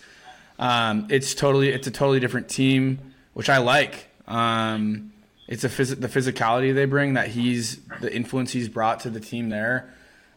[0.59, 3.01] Um, it's totally it's a totally different team,
[3.35, 4.09] which I like.
[4.29, 5.13] Um,
[5.49, 9.21] it's a phys- the physicality they bring that he's the influence he's brought to the
[9.21, 9.93] team there.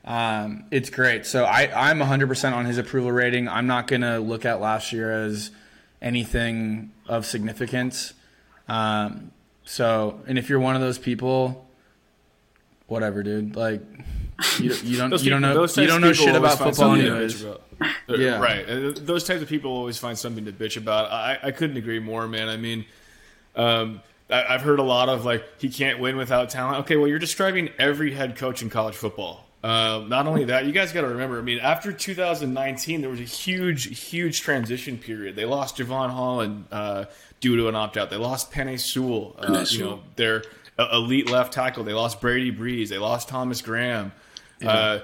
[0.05, 1.25] Um, it's great.
[1.25, 3.47] So I, I'm 100% on his approval rating.
[3.47, 5.51] I'm not going to look at last year as
[6.01, 8.13] anything of significance.
[8.67, 9.31] Um,
[9.69, 11.67] so, and if you're one of those people,
[12.87, 13.55] whatever, dude.
[13.55, 13.81] Like,
[14.59, 17.43] you, you don't Those you don't people- know you don't know shit about football anyways.
[17.43, 17.61] about.
[18.07, 18.39] Yeah.
[18.39, 18.67] right.
[18.67, 21.11] Uh, Those types of people always find something to bitch about.
[21.11, 22.49] I, I couldn't agree more, man.
[22.49, 22.85] I mean,
[23.55, 26.79] um, I, I've heard a lot of like he can't win without talent.
[26.85, 29.45] Okay, well, you're describing every head coach in college football.
[29.63, 31.37] Uh, not only that, you guys got to remember.
[31.37, 35.35] I mean, after 2019, there was a huge, huge transition period.
[35.35, 37.05] They lost Jevon Holland uh,
[37.39, 38.09] due to an opt out.
[38.09, 39.35] They lost Penei Sewell.
[39.37, 40.43] Uh, you know, their
[40.77, 41.83] elite left tackle.
[41.83, 42.89] They lost Brady Breeze.
[42.89, 44.11] They lost Thomas Graham.
[44.61, 44.71] Yeah.
[44.71, 44.99] Uh,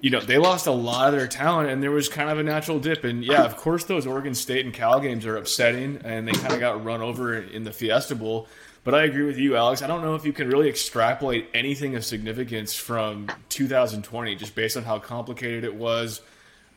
[0.00, 2.42] you know, they lost a lot of their talent, and there was kind of a
[2.42, 3.04] natural dip.
[3.04, 6.52] And yeah, of course, those Oregon State and Cal games are upsetting, and they kind
[6.52, 8.46] of got run over in the Fiesta Bowl.
[8.84, 9.82] But I agree with you, Alex.
[9.82, 14.76] I don't know if you can really extrapolate anything of significance from 2020 just based
[14.76, 16.20] on how complicated it was.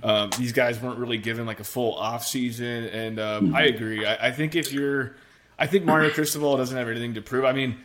[0.01, 4.05] Um, these guys weren't really given like a full off season, and um, I agree.
[4.05, 5.15] I, I, think if you're,
[5.57, 7.43] I think Mario Cristobal doesn't have anything to prove.
[7.43, 7.77] I mean,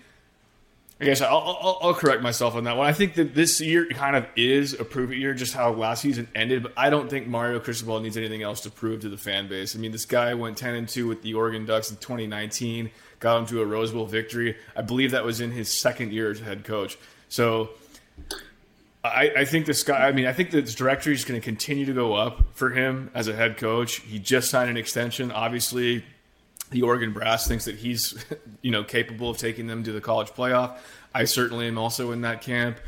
[1.01, 2.87] I guess I'll, I'll, I'll, correct myself on that one.
[2.87, 6.03] I think that this year kind of is a prove it year, just how last
[6.03, 6.63] season ended.
[6.63, 9.75] But I don't think Mario Cristobal needs anything else to prove to the fan base.
[9.75, 12.91] I mean, this guy went 10 and 2 with the Oregon Ducks in 2019
[13.25, 14.57] got him to a Rose Bowl victory.
[14.77, 16.99] I believe that was in his second year as head coach.
[17.29, 17.71] So
[19.05, 21.85] I, I think this guy, I mean, I think the directory is going to continue
[21.85, 23.97] to go up for him as a head coach.
[23.97, 25.31] He just signed an extension.
[25.31, 26.05] Obviously,
[26.71, 28.25] the Oregon brass thinks that he's,
[28.63, 30.79] you know, capable of taking them to the college playoff.
[31.15, 32.79] I certainly am also in that camp.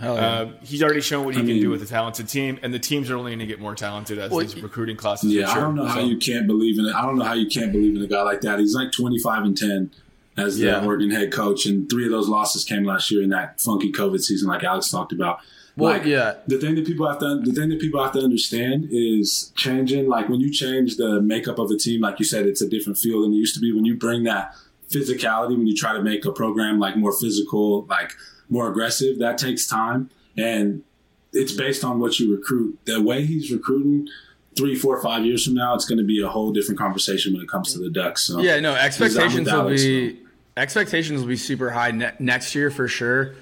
[0.00, 0.12] Yeah.
[0.12, 2.72] Uh, he's already shown what he I can mean, do with a talented team, and
[2.72, 5.32] the teams are only going to get more talented as well, these recruiting classes.
[5.32, 5.92] Yeah, I don't know so.
[5.92, 6.94] how you can't believe in it.
[6.94, 8.58] I don't know how you can't believe in a guy like that.
[8.58, 9.92] He's like twenty five and ten
[10.36, 10.84] as the yeah.
[10.84, 14.20] Oregon head coach, and three of those losses came last year in that funky COVID
[14.20, 15.38] season, like Alex talked about.
[15.76, 16.36] Well, like, yeah.
[16.46, 20.08] The thing that people have to the thing that people have to understand is changing.
[20.08, 22.98] Like when you change the makeup of a team, like you said, it's a different
[22.98, 23.72] feel than it used to be.
[23.72, 24.54] When you bring that
[24.88, 28.12] physicality, when you try to make a program like more physical, like
[28.48, 30.82] more aggressive, that takes time and
[31.32, 32.78] it's based on what you recruit.
[32.84, 34.08] The way he's recruiting,
[34.56, 37.42] three, four, five years from now, it's going to be a whole different conversation when
[37.42, 38.22] it comes to the Ducks.
[38.22, 40.20] So yeah, no expectations will be
[40.56, 43.34] expectations will be super high ne- next year for sure.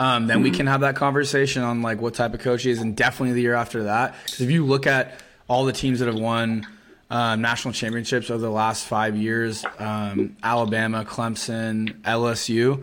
[0.00, 0.44] Um, then mm-hmm.
[0.44, 3.34] we can have that conversation on like what type of coach he is, and definitely
[3.34, 4.14] the year after that.
[4.24, 6.66] Because if you look at all the teams that have won
[7.10, 12.82] um, national championships over the last five years, um, Alabama, Clemson, LSU.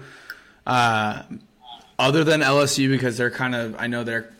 [0.67, 1.23] Uh,
[1.97, 4.32] other than LSU because they're kind of I know they're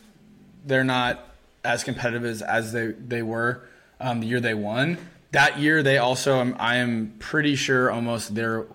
[0.64, 1.24] they're not
[1.64, 3.62] as competitive as, as they they were
[3.98, 4.98] um, the year they won.
[5.32, 8.66] That year they also um, I am pretty sure almost their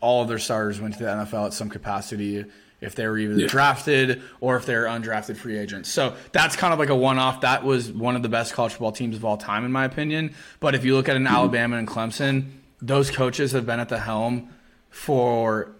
[0.00, 2.44] all of their starters went to the NFL at some capacity
[2.80, 3.46] if they were either yeah.
[3.46, 5.90] drafted or if they're undrafted free agents.
[5.90, 7.42] So that's kind of like a one off.
[7.42, 10.34] That was one of the best college football teams of all time, in my opinion.
[10.60, 11.34] But if you look at an mm-hmm.
[11.34, 14.50] Alabama and Clemson, those coaches have been at the helm
[14.88, 15.72] for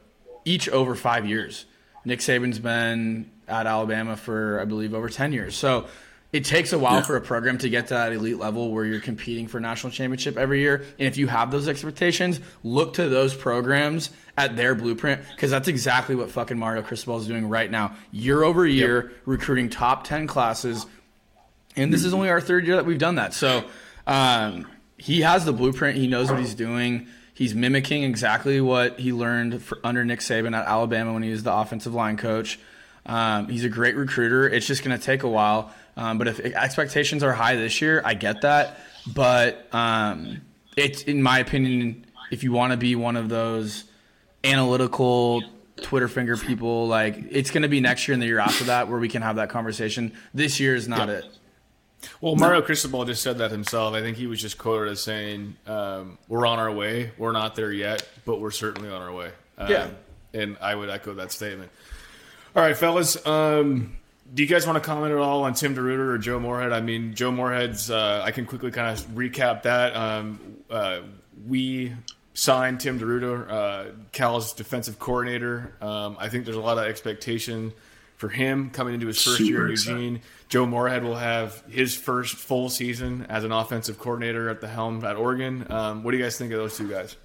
[0.44, 1.64] each over five years.
[2.04, 5.56] Nick Saban's been at Alabama for, I believe, over 10 years.
[5.56, 5.86] So
[6.32, 7.02] it takes a while yeah.
[7.02, 10.36] for a program to get to that elite level where you're competing for national championship
[10.36, 10.84] every year.
[10.98, 15.66] And if you have those expectations, look to those programs at their blueprint because that's
[15.66, 19.20] exactly what fucking Mario Cristobal is doing right now, year over year, yep.
[19.26, 20.86] recruiting top 10 classes.
[21.76, 23.34] And this is only our third year that we've done that.
[23.34, 23.64] So
[24.06, 24.66] um,
[24.98, 27.08] he has the blueprint, he knows what he's doing.
[27.34, 31.42] He's mimicking exactly what he learned for, under Nick Saban at Alabama when he was
[31.42, 32.60] the offensive line coach.
[33.06, 34.46] Um, he's a great recruiter.
[34.46, 35.72] It's just going to take a while.
[36.00, 38.80] Um, but if expectations are high this year, I get that.
[39.06, 40.40] But um,
[40.74, 43.84] it's, in my opinion, if you want to be one of those
[44.42, 45.42] analytical
[45.76, 48.88] Twitter finger people, like it's going to be next year and the year after that
[48.88, 50.12] where we can have that conversation.
[50.32, 51.16] This year is not yeah.
[51.16, 51.24] it.
[52.22, 53.92] Well, Mario Cristobal just said that himself.
[53.92, 57.12] I think he was just quoted as saying, um, "We're on our way.
[57.18, 59.90] We're not there yet, but we're certainly on our way." Um, yeah,
[60.32, 61.70] and I would echo that statement.
[62.56, 63.26] All right, fellas.
[63.26, 63.99] Um,
[64.32, 66.72] do you guys want to comment at all on Tim DeRuyter or Joe Moorhead?
[66.72, 67.90] I mean, Joe Moorhead's.
[67.90, 69.96] Uh, I can quickly kind of recap that.
[69.96, 71.00] Um, uh,
[71.46, 71.92] we
[72.34, 75.74] signed Tim DeRuyter, uh, Cal's defensive coordinator.
[75.80, 77.72] Um, I think there's a lot of expectation
[78.16, 80.16] for him coming into his first Super year in Eugene.
[80.16, 80.20] Excited.
[80.48, 85.04] Joe Moorhead will have his first full season as an offensive coordinator at the helm
[85.04, 85.66] at Oregon.
[85.70, 87.16] Um, what do you guys think of those two guys?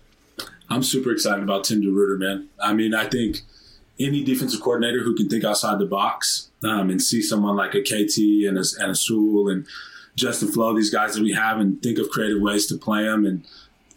[0.69, 2.49] I'm super excited about Tim DeRuyter, man.
[2.59, 3.41] I mean, I think
[3.99, 7.81] any defensive coordinator who can think outside the box um, and see someone like a
[7.81, 9.65] KT and a, and a Sewell and
[10.15, 13.25] Justin Flowe, these guys that we have, and think of creative ways to play them
[13.25, 13.45] and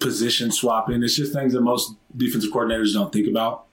[0.00, 1.02] position swapping.
[1.02, 3.64] It's just things that most defensive coordinators don't think about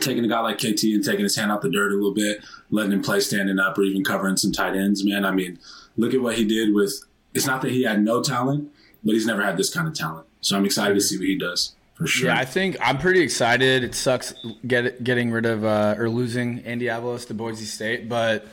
[0.00, 2.44] taking a guy like KT and taking his hand out the dirt a little bit,
[2.70, 5.24] letting him play standing up or even covering some tight ends, man.
[5.24, 5.58] I mean,
[5.96, 8.70] look at what he did with it's not that he had no talent,
[9.04, 10.26] but he's never had this kind of talent.
[10.40, 11.74] So I'm excited to see what he does.
[11.96, 12.28] For sure.
[12.28, 13.82] Yeah, I think I'm pretty excited.
[13.82, 14.34] It sucks
[14.66, 18.46] get, getting rid of uh, or losing Andy Avalos to Boise State, but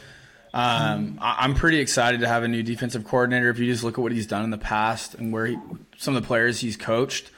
[0.53, 3.49] um, I'm pretty excited to have a new defensive coordinator.
[3.49, 5.57] If you just look at what he's done in the past and where he,
[5.97, 7.31] some of the players he's coached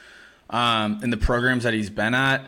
[0.49, 2.45] um, and the programs that he's been at,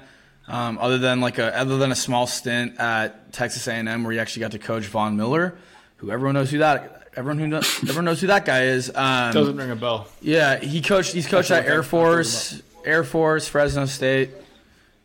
[0.48, 4.20] um, other than like a other than a small stint at Texas A&M where he
[4.20, 5.58] actually got to coach Von Miller.
[5.98, 8.90] who everyone knows who that everyone who knows, everyone knows who that guy is.
[8.94, 10.08] Um, Doesn't ring a bell.
[10.22, 11.14] yeah, he coached.
[11.14, 14.32] He's coached That's at Air Force, Air Force, Fresno State,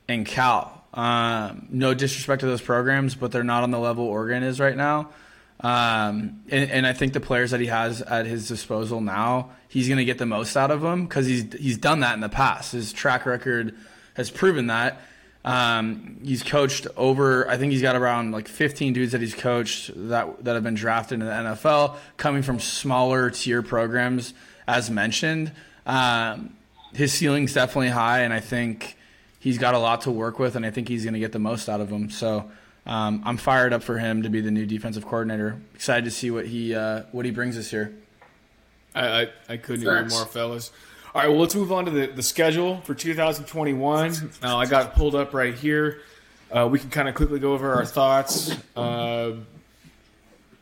[0.09, 0.85] and Cal.
[0.95, 4.77] Um, no disrespect to those programs, but they're not on the level Oregon is right
[4.77, 5.11] now.
[5.61, 9.89] Um, and, and I think the players that he has at his disposal now, he's
[9.89, 12.29] going to get the most out of them because he's he's done that in the
[12.29, 12.73] past.
[12.73, 13.75] His track record
[14.15, 15.01] has proven that.
[15.45, 17.49] Um, he's coached over.
[17.49, 20.75] I think he's got around like 15 dudes that he's coached that that have been
[20.75, 24.35] drafted in the NFL, coming from smaller tier programs,
[24.67, 25.53] as mentioned.
[25.87, 26.55] Um,
[26.95, 28.97] his ceiling's definitely high, and I think
[29.39, 31.39] he's got a lot to work with, and I think he's going to get the
[31.39, 32.11] most out of him.
[32.11, 32.51] So
[32.87, 35.61] um, I'm fired up for him to be the new defensive coordinator.
[35.75, 37.95] Excited to see what he uh, what he brings us here.
[38.95, 40.71] I, I, I couldn't agree more, fellas.
[41.15, 44.33] All right, well, let's move on to the, the schedule for 2021.
[44.43, 46.01] Now, I got it pulled up right here.
[46.51, 48.55] Uh, we can kind of quickly go over our thoughts.
[48.75, 49.33] Uh,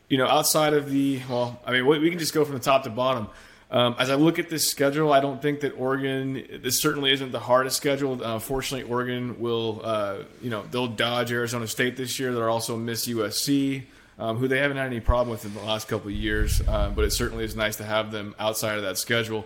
[0.09, 2.61] you know, outside of the, well, I mean, we, we can just go from the
[2.61, 3.29] top to bottom.
[3.71, 7.31] Um, as I look at this schedule, I don't think that Oregon, this certainly isn't
[7.31, 8.21] the hardest schedule.
[8.21, 12.33] Uh, fortunately, Oregon will, uh, you know, they'll dodge Arizona State this year.
[12.33, 13.83] They'll also miss USC,
[14.19, 16.61] um, who they haven't had any problem with in the last couple of years.
[16.67, 19.45] Uh, but it certainly is nice to have them outside of that schedule.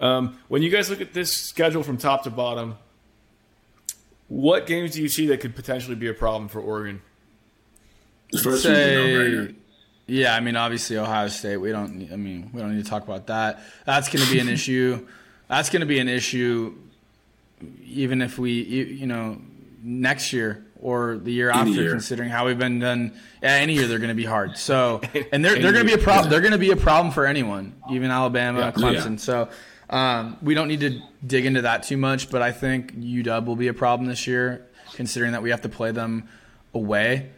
[0.00, 2.78] Um, when you guys look at this schedule from top to bottom,
[4.28, 7.02] what games do you see that could potentially be a problem for Oregon?
[8.32, 9.54] The first one's a Say, no-brainer.
[10.08, 11.58] Yeah, I mean, obviously Ohio State.
[11.58, 12.08] We don't.
[12.12, 13.60] I mean, we don't need to talk about that.
[13.84, 15.06] That's going to be an issue.
[15.48, 16.74] That's going to be an issue,
[17.84, 19.40] even if we, you know,
[19.82, 21.90] next year or the year Any after, year.
[21.90, 23.12] considering how we've been done.
[23.42, 24.56] Yeah, any year they're going to be hard.
[24.58, 25.00] So,
[25.32, 26.30] and they're Any they're going to be a problem.
[26.30, 28.72] They're going to be a problem for anyone, even Alabama, Yeah.
[28.72, 29.10] Clemson.
[29.12, 29.16] Yeah.
[29.16, 29.48] So.
[29.90, 33.56] Um, we don't need to dig into that too much, but I think UW will
[33.56, 36.28] be a problem this year, considering that we have to play them
[36.74, 37.30] away.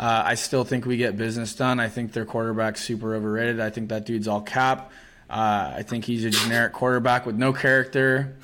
[0.00, 1.78] Uh, I still think we get business done.
[1.78, 3.60] I think their quarterback's super overrated.
[3.60, 4.90] I think that dude's all cap.
[5.28, 8.34] Uh, I think he's a generic quarterback with no character.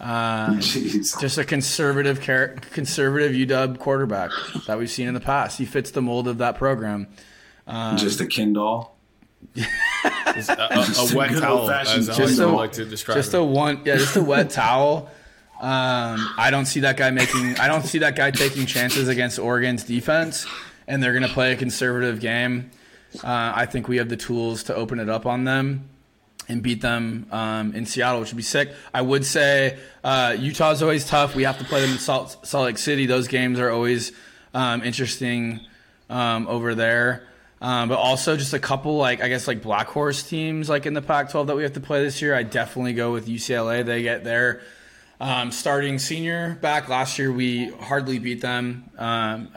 [0.00, 4.30] Uh, just a conservative, char- conservative UW quarterback
[4.66, 5.58] that we've seen in the past.
[5.58, 7.06] He fits the mold of that program.
[7.96, 8.96] Just a Kindle.
[9.54, 9.68] It's
[10.48, 12.84] a, a, Just a a wet good towel, old-fashioned as I Just a- like to
[12.84, 15.08] describe just a one yeah just a wet towel
[15.60, 19.38] um, i don't see that guy making i don't see that guy taking chances against
[19.38, 20.46] oregon's defense
[20.86, 22.70] and they're going to play a conservative game
[23.24, 25.88] uh, i think we have the tools to open it up on them
[26.48, 28.72] and beat them um, in Seattle, which would be sick.
[28.94, 31.34] I would say uh, Utah's always tough.
[31.34, 33.06] We have to play them in Salt, Salt Lake City.
[33.06, 34.12] Those games are always
[34.54, 35.60] um, interesting
[36.08, 37.26] um, over there.
[37.60, 40.92] Um, but also just a couple like I guess like Black Horse teams like in
[40.92, 42.34] the Pac-12 that we have to play this year.
[42.34, 43.84] I definitely go with UCLA.
[43.84, 44.60] They get their
[45.20, 47.32] um, starting senior back last year.
[47.32, 48.90] We hardly beat them.
[48.98, 49.48] Um,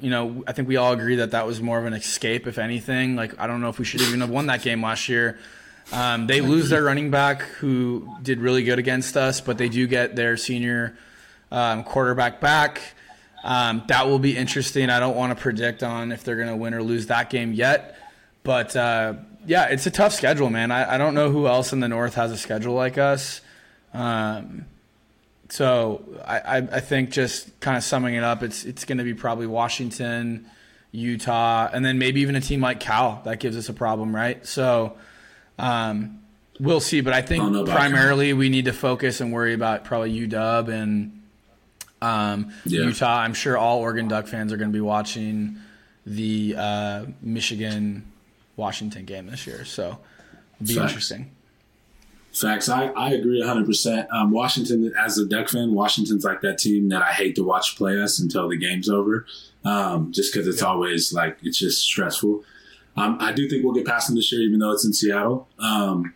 [0.00, 2.58] you know, I think we all agree that that was more of an escape, if
[2.58, 3.16] anything.
[3.16, 5.38] Like I don't know if we should even have won that game last year.
[5.90, 9.86] Um, they lose their running back, who did really good against us, but they do
[9.86, 10.96] get their senior
[11.50, 12.82] um, quarterback back.
[13.42, 14.90] Um, that will be interesting.
[14.90, 17.54] I don't want to predict on if they're going to win or lose that game
[17.54, 17.96] yet,
[18.42, 19.14] but uh,
[19.46, 20.70] yeah, it's a tough schedule, man.
[20.70, 23.40] I, I don't know who else in the North has a schedule like us.
[23.94, 24.66] Um,
[25.48, 29.14] so I, I, think just kind of summing it up, it's it's going to be
[29.14, 30.46] probably Washington,
[30.92, 34.44] Utah, and then maybe even a team like Cal that gives us a problem, right?
[34.46, 34.96] So
[35.58, 36.20] um,
[36.60, 37.00] we'll see.
[37.00, 40.12] But I think Don't know about primarily we need to focus and worry about probably
[40.26, 41.22] UW and
[42.02, 42.82] um, Yeah.
[42.82, 43.20] Utah.
[43.20, 45.56] I'm sure all Oregon Duck fans are going to be watching
[46.04, 48.04] the uh, Michigan
[48.56, 49.64] Washington game this year.
[49.64, 49.98] So
[50.56, 50.90] it'll be Facts.
[50.90, 51.30] interesting.
[52.40, 52.68] Facts.
[52.68, 54.10] I, I agree 100%.
[54.12, 57.76] Um, Washington, as a Duck fan, Washington's like that team that I hate to watch
[57.76, 59.26] play us until the game's over,
[59.64, 62.44] um, just because it's always like, it's just stressful.
[62.96, 65.48] Um, I do think we'll get past them this year, even though it's in Seattle.
[65.58, 66.14] Um,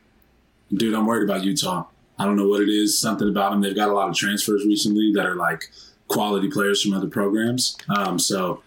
[0.72, 1.86] dude, I'm worried about Utah.
[2.18, 3.60] I don't know what it is, something about them.
[3.60, 5.70] They've got a lot of transfers recently that are like
[6.08, 7.76] quality players from other programs.
[7.88, 8.62] Um, so,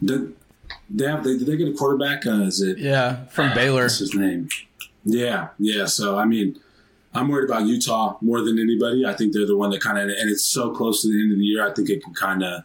[0.00, 0.32] the,
[0.90, 2.26] they have, they, did they get a quarterback?
[2.26, 3.82] Uh, is it Yeah, from Baylor.
[3.82, 4.48] What's his name?
[5.04, 5.86] Yeah, yeah.
[5.86, 6.60] So I mean,
[7.14, 9.04] I'm worried about Utah more than anybody.
[9.04, 11.32] I think they're the one that kind of, and it's so close to the end
[11.32, 11.66] of the year.
[11.66, 12.64] I think it can kind of,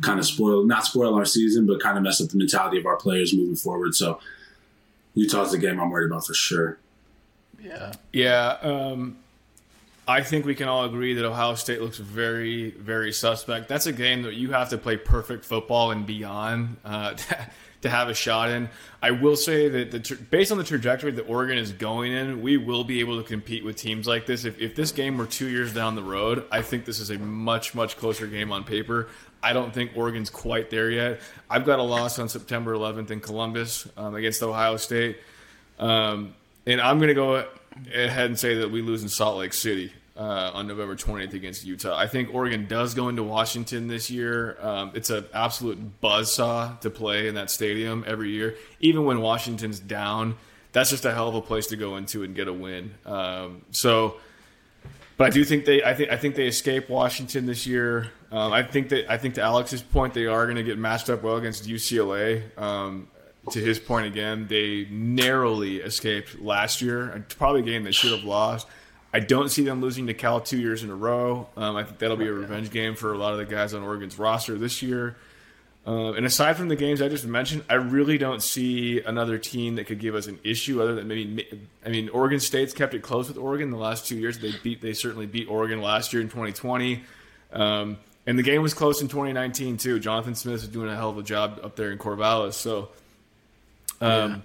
[0.00, 2.86] kind of spoil, not spoil our season, but kind of mess up the mentality of
[2.86, 3.94] our players moving forward.
[3.94, 4.18] So
[5.14, 6.78] Utah's the game I'm worried about for sure.
[7.62, 7.92] Yeah.
[8.12, 9.18] Yeah, um,
[10.08, 13.68] I think we can all agree that Ohio State looks very, very suspect.
[13.68, 17.14] That's a game that you have to play perfect football and beyond uh,
[17.86, 18.68] to have a shot in.
[19.02, 22.56] I will say that the, based on the trajectory that Oregon is going in, we
[22.56, 24.44] will be able to compete with teams like this.
[24.44, 27.18] If, if this game were two years down the road, I think this is a
[27.18, 29.08] much, much closer game on paper.
[29.42, 31.20] I don't think Oregon's quite there yet.
[31.48, 35.18] I've got a loss on September 11th in Columbus um, against Ohio State.
[35.78, 36.34] Um,
[36.66, 37.44] and I'm going to go
[37.92, 41.64] ahead and say that we lose in Salt Lake City uh, on November 20th against
[41.64, 41.96] Utah.
[41.96, 44.56] I think Oregon does go into Washington this year.
[44.60, 48.56] Um, it's an absolute buzzsaw to play in that stadium every year.
[48.80, 50.36] Even when Washington's down,
[50.72, 52.94] that's just a hell of a place to go into and get a win.
[53.04, 54.16] Um, so,
[55.16, 58.10] but I do think they, I think, I think they escape Washington this year.
[58.30, 61.08] Um, I think that, I think to Alex's point, they are going to get matched
[61.08, 62.42] up well against UCLA.
[62.58, 63.08] Um,
[63.50, 68.24] to his point again, they narrowly escaped last year, probably a game they should have
[68.24, 68.66] lost.
[69.16, 71.48] I don't see them losing to Cal two years in a row.
[71.56, 73.82] Um, I think that'll be a revenge game for a lot of the guys on
[73.82, 75.16] Oregon's roster this year.
[75.86, 79.76] Uh, and aside from the games I just mentioned, I really don't see another team
[79.76, 81.48] that could give us an issue other than maybe.
[81.82, 84.38] I mean, Oregon State's kept it close with Oregon the last two years.
[84.38, 84.82] They beat.
[84.82, 87.02] They certainly beat Oregon last year in 2020.
[87.54, 87.96] Um,
[88.26, 89.98] and the game was close in 2019 too.
[89.98, 92.52] Jonathan Smith is doing a hell of a job up there in Corvallis.
[92.52, 92.90] So,
[94.02, 94.38] um, yeah.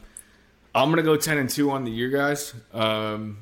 [0.73, 2.53] I'm gonna go 10 and two on the year, guys.
[2.73, 3.39] Um,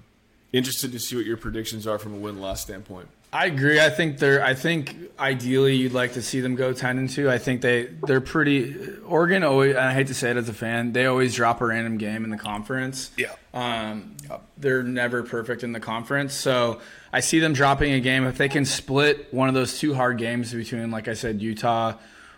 [0.51, 3.07] interested to see what your predictions are from a win loss standpoint.
[3.31, 3.79] I agree.
[3.79, 4.43] I think they're.
[4.43, 7.29] I think ideally you'd like to see them go ten and two.
[7.29, 8.75] I think they they're pretty.
[9.05, 9.75] Oregon always.
[9.75, 12.31] I hate to say it as a fan, they always drop a random game in
[12.31, 13.11] the conference.
[13.17, 13.35] Yeah.
[13.53, 14.15] Um,
[14.57, 16.81] they're never perfect in the conference, so
[17.13, 20.17] I see them dropping a game if they can split one of those two hard
[20.17, 21.93] games between, like I said, Utah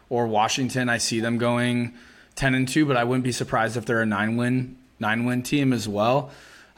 [0.10, 0.90] or Washington.
[0.90, 1.94] I see them going
[2.36, 5.42] ten and two, but I wouldn't be surprised if they're a nine win nine win
[5.42, 6.32] team as well.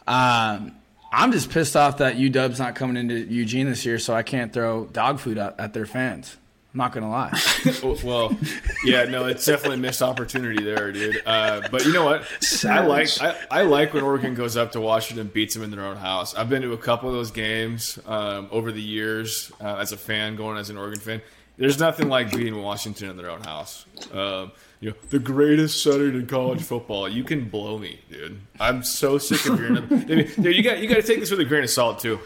[0.05, 0.75] Um,
[1.13, 4.51] I'm just pissed off that UW's not coming into Eugene this year, so I can't
[4.51, 6.37] throw dog food at, at their fans.
[6.73, 7.39] I'm not gonna lie.
[8.03, 8.35] well,
[8.83, 11.21] yeah, no, it's definitely a missed opportunity there, dude.
[11.23, 12.25] Uh, but you know what?
[12.65, 15.85] I like I, I, like when Oregon goes up to Washington, beats them in their
[15.85, 16.33] own house.
[16.33, 19.97] I've been to a couple of those games um, over the years uh, as a
[19.97, 21.21] fan, going as an Oregon fan.
[21.57, 23.85] There's nothing like beating Washington in their own house.
[24.11, 24.51] Um,
[24.83, 27.07] you know, the greatest Saturday in college football.
[27.07, 28.41] You can blow me, dude.
[28.59, 30.05] I'm so sick of hearing them.
[30.07, 32.19] Mean, you got you got to take this with a grain of salt too.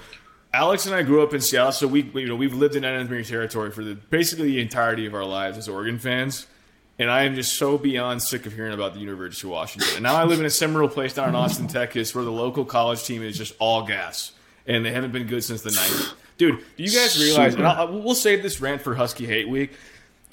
[0.52, 3.24] Alex and I grew up in Seattle, so we you know we've lived in enemy
[3.24, 6.48] territory for the basically the entirety of our lives as Oregon fans.
[6.98, 9.88] And I am just so beyond sick of hearing about the University of Washington.
[9.94, 12.66] And now I live in a similar place down in Austin, Texas, where the local
[12.66, 14.32] college team is just all gas,
[14.66, 16.14] and they haven't been good since the '90s.
[16.40, 17.54] Dude, do you guys realize?
[17.54, 19.74] And I'll, we'll save this rant for Husky Hate Week.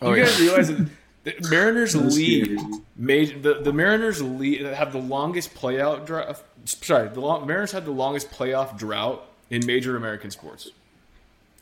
[0.00, 0.46] Do oh, you oh, guys yeah.
[0.46, 0.88] realize that
[1.24, 2.60] the Mariners lead
[2.96, 6.42] major, the, the Mariners lead have the longest playout drought.
[6.64, 10.70] Sorry, the long, Mariners had the longest playoff drought in major American sports.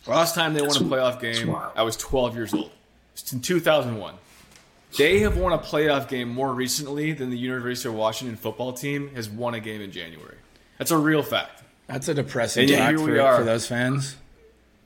[0.06, 2.70] Last time they won a playoff game, I was 12 years old.
[3.12, 4.14] It's in 2001.
[4.98, 9.14] They have won a playoff game more recently than the University of Washington football team
[9.14, 10.36] has won a game in January.
[10.78, 11.62] That's a real fact.
[11.86, 14.16] That's a depressing fact for, for those fans.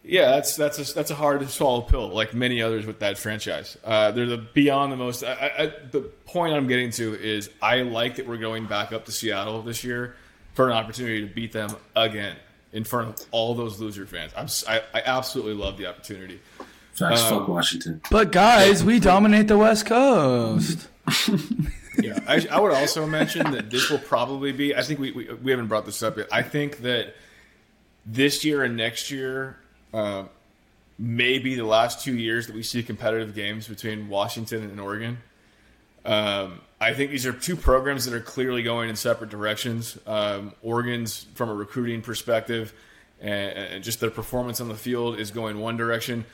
[0.09, 3.19] Yeah, that's that's a, that's a hard to swallow pill, like many others with that
[3.19, 3.77] franchise.
[3.83, 5.25] Uh, they're the beyond the most.
[5.25, 9.05] I, I, the point I'm getting to is I like that we're going back up
[9.07, 10.15] to Seattle this year
[10.55, 12.37] for an opportunity to beat them again
[12.73, 14.33] in front of all those loser fans.
[14.37, 16.41] I'm, I, I absolutely love the opportunity.
[16.93, 18.01] Facts, um, fuck Washington.
[18.09, 20.87] But guys, we dominate the West Coast.
[21.99, 24.73] yeah, I, I, would also mention that this will probably be.
[24.73, 26.29] I think we, we we haven't brought this up yet.
[26.31, 27.15] I think that
[28.07, 29.59] this year and next year
[29.97, 30.25] uh,
[30.99, 35.19] maybe the last two years that we see competitive games between Washington and Oregon.
[36.05, 39.99] Um, I think these are two programs that are clearly going in separate directions.
[40.07, 42.75] Um, Oregon's, from a recruiting perspective,
[43.21, 46.27] and, and, just their performance on the field is going one direction.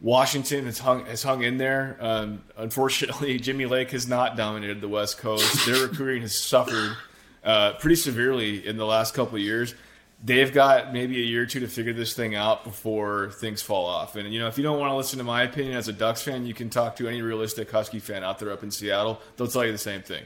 [0.00, 1.98] Washington has hung has hung in there.
[2.00, 5.66] Um, unfortunately, Jimmy Lake has not dominated the West Coast.
[5.66, 6.96] Their recruiting has suffered
[7.44, 9.74] uh, pretty severely in the last couple of years
[10.22, 13.86] they've got maybe a year or two to figure this thing out before things fall
[13.86, 14.16] off.
[14.16, 16.22] And you know, if you don't want to listen to my opinion as a Ducks
[16.22, 19.20] fan, you can talk to any realistic Husky fan out there up in Seattle.
[19.36, 20.22] They'll tell you the same thing.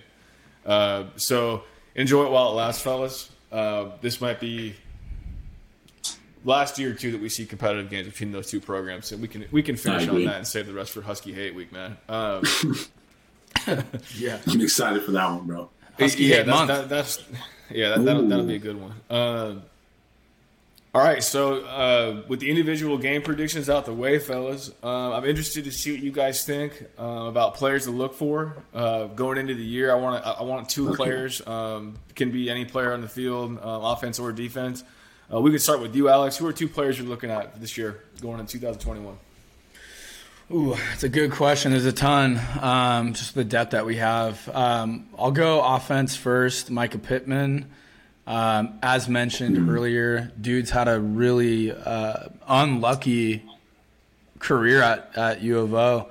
[0.64, 1.62] Uh, so
[1.94, 3.30] enjoy it while it lasts, fellas.
[3.51, 4.74] Uh, this might be
[6.44, 9.28] last year or two that we see competitive games between those two programs, and we
[9.28, 11.97] can we can finish on that and save the rest for Husky Hate Week, man.
[12.09, 12.42] Um,
[14.16, 15.70] yeah, I'm excited for that one, bro.
[15.99, 17.24] Husky yeah, that's, that, that's
[17.70, 18.94] yeah, that, will that'll be a good one.
[19.09, 19.55] Uh,
[20.97, 25.26] all right, so uh, with the individual game predictions out the way, fellas, uh, I'm
[25.26, 29.36] interested to see what you guys think uh, about players to look for uh, going
[29.36, 29.92] into the year.
[29.92, 31.47] I want I want two players.
[31.47, 34.84] Um, can be any player on the field, uh, offense or defense.
[35.30, 36.38] Uh, we could start with you, Alex.
[36.38, 39.18] Who are two players you're looking at this year, going into 2021?
[40.51, 41.72] Ooh, it's a good question.
[41.72, 44.49] There's a ton, um, just the depth that we have.
[44.49, 46.72] Um, I'll go offense first.
[46.72, 47.66] Mycah Pittman,
[48.27, 49.70] um, as mentioned mm-hmm.
[49.70, 53.45] earlier, dude's had a really uh, unlucky
[54.39, 56.09] career at, at U of O.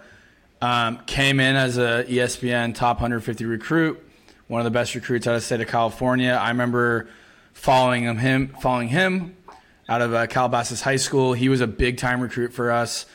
[0.61, 4.01] Um, came in as a ESPN top 150 recruit,
[4.47, 6.31] one of the best recruits out of the state of California.
[6.31, 7.09] I remember
[7.53, 9.35] following him, him following him
[9.89, 11.33] out of uh, Calabasas High School.
[11.33, 13.05] He was a big time recruit for us.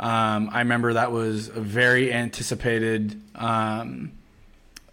[0.00, 4.12] Um, I remember that was a very anticipated, um,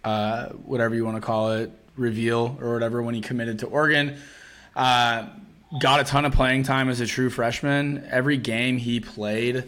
[0.04, 4.16] uh, whatever you want to call it, reveal or whatever when he committed to Oregon.
[4.74, 5.26] Uh,
[5.80, 8.06] got a ton of playing time as a true freshman.
[8.10, 9.64] Every game he played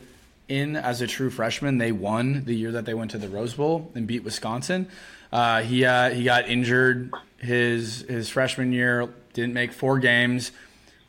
[0.48, 3.54] in as a true freshman, they won the year that they went to the Rose
[3.54, 4.88] Bowl and beat Wisconsin.
[5.30, 10.52] Uh, he uh, he got injured his his freshman year, didn't make four games.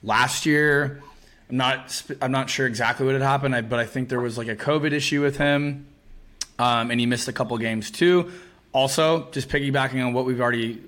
[0.03, 1.01] Last year,
[1.49, 4.49] I'm not I'm not sure exactly what had happened, but I think there was like
[4.49, 5.87] a COVID issue with him,
[6.57, 8.31] um, and he missed a couple games too.
[8.73, 10.81] Also, just piggybacking on what we've already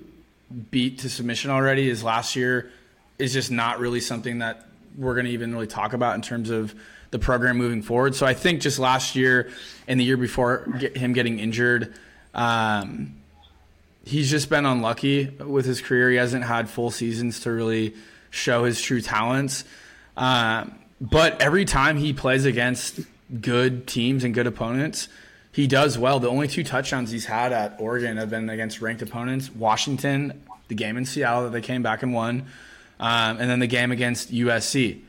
[0.70, 2.70] beat to submission already, is last year
[3.18, 6.50] is just not really something that we're going to even really talk about in terms
[6.50, 6.74] of
[7.10, 8.14] the program moving forward.
[8.14, 9.50] So I think just last year
[9.86, 11.94] and the year before get him getting injured,
[12.34, 13.14] um,
[14.04, 16.10] he's just been unlucky with his career.
[16.10, 17.94] He hasn't had full seasons to really
[18.30, 19.64] show his true talents.
[20.16, 23.00] Um, but every time he plays against
[23.40, 25.08] good teams and good opponents,
[25.52, 26.18] he does well.
[26.18, 30.74] The only two touchdowns he's had at Oregon have been against ranked opponents Washington, the
[30.74, 32.46] game in Seattle that they came back and won,
[32.98, 35.00] um, and then the game against USC.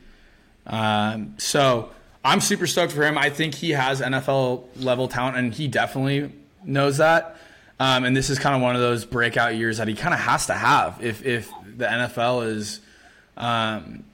[0.66, 1.90] Um, so
[2.24, 3.16] I'm super stoked for him.
[3.16, 6.30] I think he has NFL level talent, and he definitely
[6.62, 7.36] knows that.
[7.80, 10.20] Um, and this is kind of one of those breakout years that he kind of
[10.20, 12.80] has to have if if the NFL is
[13.36, 14.04] um,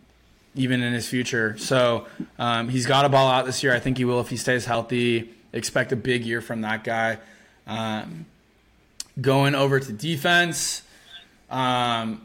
[0.55, 1.57] even in his future.
[1.59, 2.07] So
[2.39, 3.75] um, he's got a ball out this year.
[3.75, 5.31] I think he will if he stays healthy.
[5.53, 7.19] Expect a big year from that guy.
[7.67, 8.27] Um,
[9.21, 10.83] going over to defense,
[11.51, 12.23] um,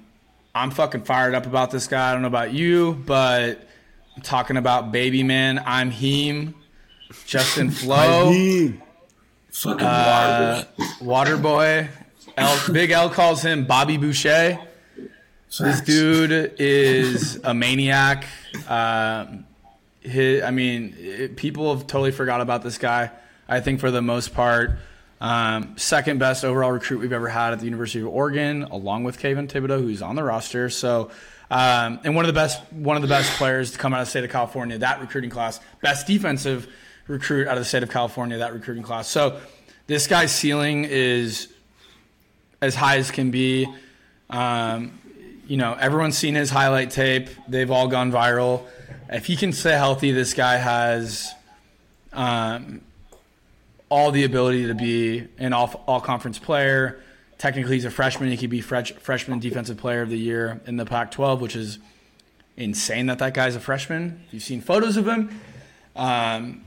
[0.54, 2.10] I'm fucking fired up about this guy.
[2.10, 3.68] I don't know about you, but
[4.16, 5.62] I'm talking about baby man.
[5.66, 6.56] I'm him.
[7.26, 8.72] Justin Flowe.
[9.52, 10.64] Fucking uh,
[11.02, 11.90] water boy.
[12.38, 14.60] L, Big L calls him Bobby Boucher.
[15.60, 18.26] This dude is a maniac.
[18.68, 19.45] Um,
[20.06, 23.12] his, I mean, it, people have totally forgot about this guy.
[23.48, 24.78] I think for the most part,
[25.22, 29.20] um, second best overall recruit we've ever had at the University of Oregon, along with
[29.20, 30.70] Kayvon Thibodeaux, who's on the roster.
[30.70, 31.12] So,
[31.50, 34.08] um, and one of the best, one of the best players to come out of
[34.08, 36.68] the state of California, that recruiting class, best defensive
[37.08, 39.08] recruit out of the state of California, that recruiting class.
[39.08, 39.40] So,
[39.88, 41.54] this guy's ceiling is
[42.62, 43.68] as high as can be.
[44.30, 45.00] Um,
[45.48, 47.30] you know, everyone's seen his highlight tape.
[47.48, 48.64] They've all gone viral.
[49.10, 51.34] If he can stay healthy, this guy has
[52.14, 52.82] um,
[53.90, 57.00] all the ability to be an all, all conference player.
[57.38, 58.30] Technically, he's a freshman.
[58.30, 61.56] He could be fresh, freshman defensive player of the year in the Pac 12, which
[61.56, 61.80] is
[62.58, 64.24] insane that that guy's a freshman.
[64.32, 65.40] You've seen photos of him.
[65.96, 66.64] Um,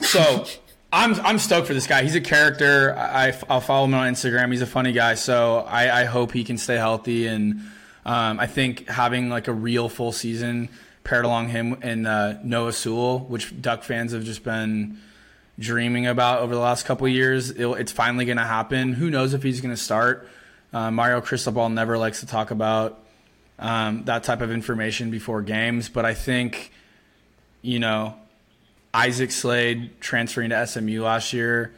[0.00, 0.44] so
[0.92, 2.02] I'm, I'm stoked for this guy.
[2.02, 2.94] He's a character.
[2.96, 4.50] I, will follow him on Instagram.
[4.50, 5.14] He's a funny guy.
[5.14, 7.62] So I, I hope he can stay healthy and
[8.10, 10.68] um, I think having like a real full season
[11.04, 14.98] paired along him and uh, Noah Sewell, which Duck fans have just been
[15.60, 18.94] dreaming about over the last couple years, it's finally going to happen.
[18.94, 20.28] Who knows if he's going to start?
[20.72, 22.98] Uh, Mario Cristobal never likes to talk about
[23.60, 26.72] um, that type of information before games, but I think,
[27.62, 28.16] you know,
[28.92, 31.72] Isaac Slade transferring to SMU last year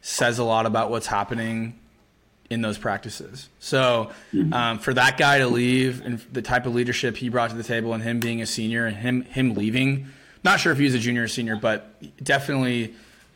[0.00, 1.78] says a lot about what's happening
[2.50, 3.48] in those practices.
[3.58, 4.52] So mm-hmm.
[4.52, 7.62] um, for that guy to leave and the type of leadership he brought to the
[7.62, 10.08] table, and him being a senior and him him leaving,
[10.44, 12.94] not sure if he was a junior or senior, but definitely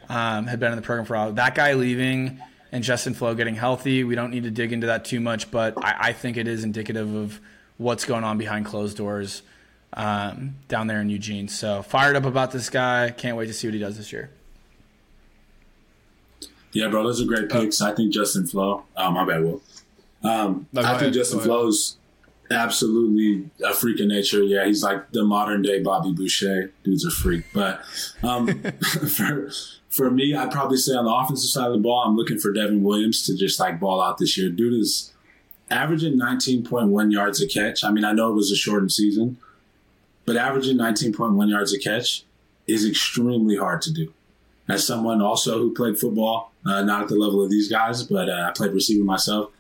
[0.09, 1.33] um, had been in the program for a while.
[1.33, 2.41] That guy leaving
[2.71, 5.83] and Justin Flowe getting healthy, we don't need to dig into that too much, but
[5.85, 7.39] I, I think it is indicative of
[7.77, 9.43] what's going on behind closed doors
[9.93, 11.49] um, down there in Eugene.
[11.49, 13.11] So fired up about this guy.
[13.11, 14.31] Can't wait to see what he does this year.
[16.73, 17.81] Yeah, bro, those are great picks.
[17.83, 18.85] I think Justin Flowe.
[18.97, 19.63] Oh, my bad, Will.
[20.25, 21.97] Um, no, I think ahead, Justin Flowe's
[22.51, 24.43] absolutely a freak of nature.
[24.43, 26.73] Yeah, he's like the modern day Bobby Boucher.
[26.85, 27.45] Dude's a freak.
[27.53, 27.83] But
[28.23, 28.63] um,
[29.17, 29.51] for
[29.89, 32.53] for me, I'd probably say on the offensive side of the ball, I'm looking for
[32.53, 34.49] Devon Williams to just like ball out this year.
[34.49, 35.13] Dude is
[35.71, 37.85] averaging 19.1 yards a catch.
[37.85, 39.39] I mean, I know it was a shortened season,
[40.25, 42.25] but averaging 19.1 yards a catch
[42.67, 44.13] is extremely hard to do.
[44.69, 48.29] As someone also who played football uh, not at the level of these guys, but
[48.29, 49.51] uh, I played receiver myself.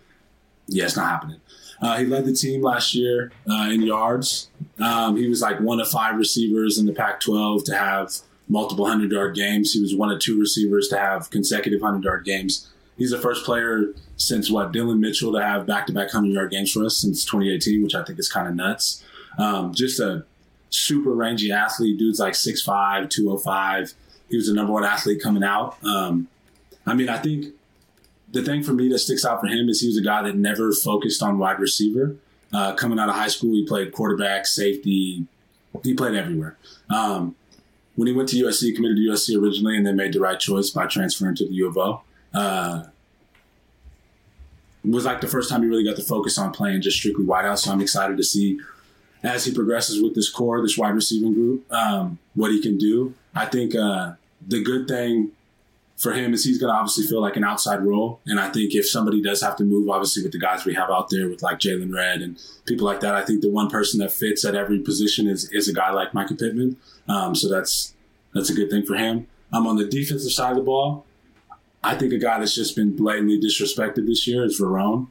[0.66, 1.40] Yeah, it's not happening.
[1.80, 4.48] Uh, he led the team last year uh, in yards.
[4.78, 8.12] Um, he was like one of five receivers in the Pac 12 to have
[8.48, 9.72] multiple hundred yard games.
[9.72, 12.68] He was one of two receivers to have consecutive hundred yard games.
[12.96, 16.50] He's the first player since what Dillon Mitchell to have back to back hundred yard
[16.50, 19.02] games for us since 2018, which I think is kind of nuts.
[19.38, 20.24] Um, just a
[20.70, 21.98] super rangy athlete.
[21.98, 23.94] Dude's like 6'5, 205.
[24.28, 25.76] He was the number one athlete coming out.
[25.84, 26.28] Um,
[26.86, 27.54] I mean, I think
[28.30, 30.36] the thing for me that sticks out for him is he was a guy that
[30.36, 32.16] never focused on wide receiver.
[32.52, 35.26] Uh, coming out of high school, he played quarterback, safety.
[35.82, 36.56] He played everywhere.
[36.90, 37.34] Um,
[37.94, 40.38] when he went to USC, he committed to USC originally, and then made the right
[40.38, 42.02] choice by transferring to the U of O.
[42.34, 42.84] Uh,
[44.84, 47.58] was like the first time he really got to focus on playing just strictly wideout.
[47.58, 48.58] So I'm excited to see
[49.22, 53.14] as he progresses with this core, this wide receiving group, um, what he can do.
[53.34, 54.14] I think uh,
[54.46, 55.30] the good thing
[56.02, 58.20] for him is he's going to obviously feel like an outside role.
[58.26, 60.90] And I think if somebody does have to move, obviously with the guys we have
[60.90, 64.00] out there with like Jaylon Redd and people like that, I think the one person
[64.00, 66.76] that fits at every position is is a guy like Mycah Pittman.
[67.08, 67.94] Um, so that's
[68.34, 69.28] that's a good thing for him.
[69.52, 71.04] I'm um, on the defensive side of the ball.
[71.84, 75.08] I think a guy that's just been blatantly disrespected this year is Verone.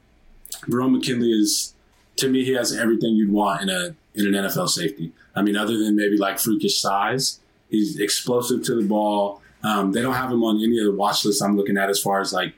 [0.68, 1.74] Verone McKinley is,
[2.18, 5.14] to me, he has everything you'd want in a in an NFL safety.
[5.36, 7.40] I mean, other than maybe like freakish size,
[7.70, 9.41] he's explosive to the ball.
[9.64, 12.02] Um, they don't have him on any of the watch lists I'm looking at as
[12.02, 12.54] far as like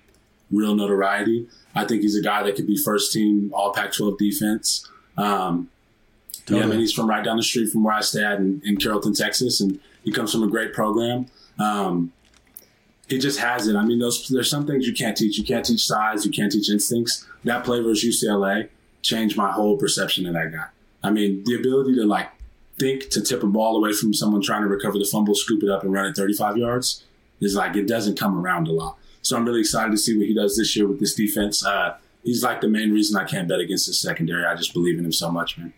[0.51, 1.47] real notoriety.
[1.75, 4.87] I think he's a guy that could be first team All Pac-12 defense.
[5.17, 5.69] Um,
[6.45, 6.59] totally.
[6.59, 8.61] Yeah, I mean, he's from right down the street from where I stay at in,
[8.63, 11.27] in Carrollton, Texas, and he comes from a great program.
[11.59, 12.13] Um,
[13.07, 13.75] he just has it.
[13.75, 15.37] I mean, those there's some things you can't teach.
[15.37, 16.25] You can't teach size.
[16.25, 17.27] You can't teach instincts.
[17.43, 18.69] That play versus UCLA
[19.01, 20.65] changed my whole perception of that guy.
[21.03, 22.29] I mean, the ability to like
[22.83, 25.69] think to tip a ball away from someone trying to recover the fumble, scoop it
[25.69, 27.03] up, and run it 35 yards
[27.39, 28.97] is like it doesn't come around a lot.
[29.21, 31.65] So I'm really excited to see what he does this year with this defense.
[31.65, 34.45] Uh, he's like the main reason I can't bet against the secondary.
[34.45, 35.73] I just believe in him so much, man.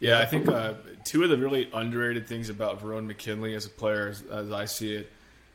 [0.00, 0.74] Yeah, I think uh,
[1.04, 4.64] two of the really underrated things about Verone McKinley as a player, as, as I
[4.66, 5.12] see it,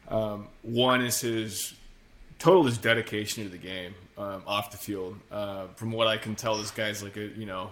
[0.09, 1.73] um, one is his
[2.39, 5.17] total his dedication to the game um, off the field.
[5.31, 7.69] Uh, from what I can tell, this guy's like a you know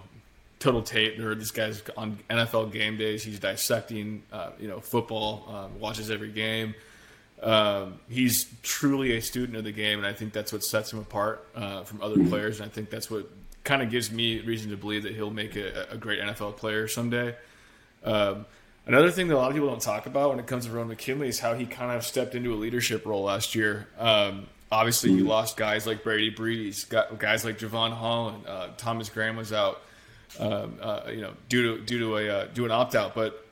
[0.62, 1.38] total tape nerd.
[1.38, 3.22] This guy's on NFL game days.
[3.22, 6.74] He's dissecting uh, you know football, um, watches every game.
[7.42, 11.00] Um, he's truly a student of the game, and I think that's what sets him
[11.00, 12.60] apart uh, from other players.
[12.60, 13.28] And I think that's what
[13.64, 16.86] kind of gives me reason to believe that he'll make a, a great NFL player
[16.86, 17.34] someday.
[18.04, 18.46] Um,
[18.84, 20.88] Another thing that a lot of people don't talk about when it comes to Ron
[20.88, 23.86] McKinley is how he kind of stepped into a leadership role last year.
[23.96, 29.36] Um, obviously, you lost guys like Brady Breeze, guys like Jevon Holland, uh, Thomas Graham
[29.36, 29.82] was out,
[30.38, 33.46] um, uh, you know, due to due to a uh, due an opt out, but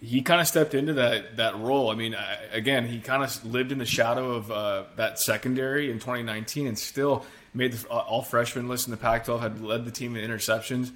[0.00, 1.90] he kind of stepped into that that role.
[1.90, 5.90] I mean, I, again, he kind of lived in the shadow of uh, that secondary
[5.90, 7.24] in 2019, and still
[7.54, 9.40] made the all freshman list in the Pac-12.
[9.40, 10.90] Had led the team in interceptions.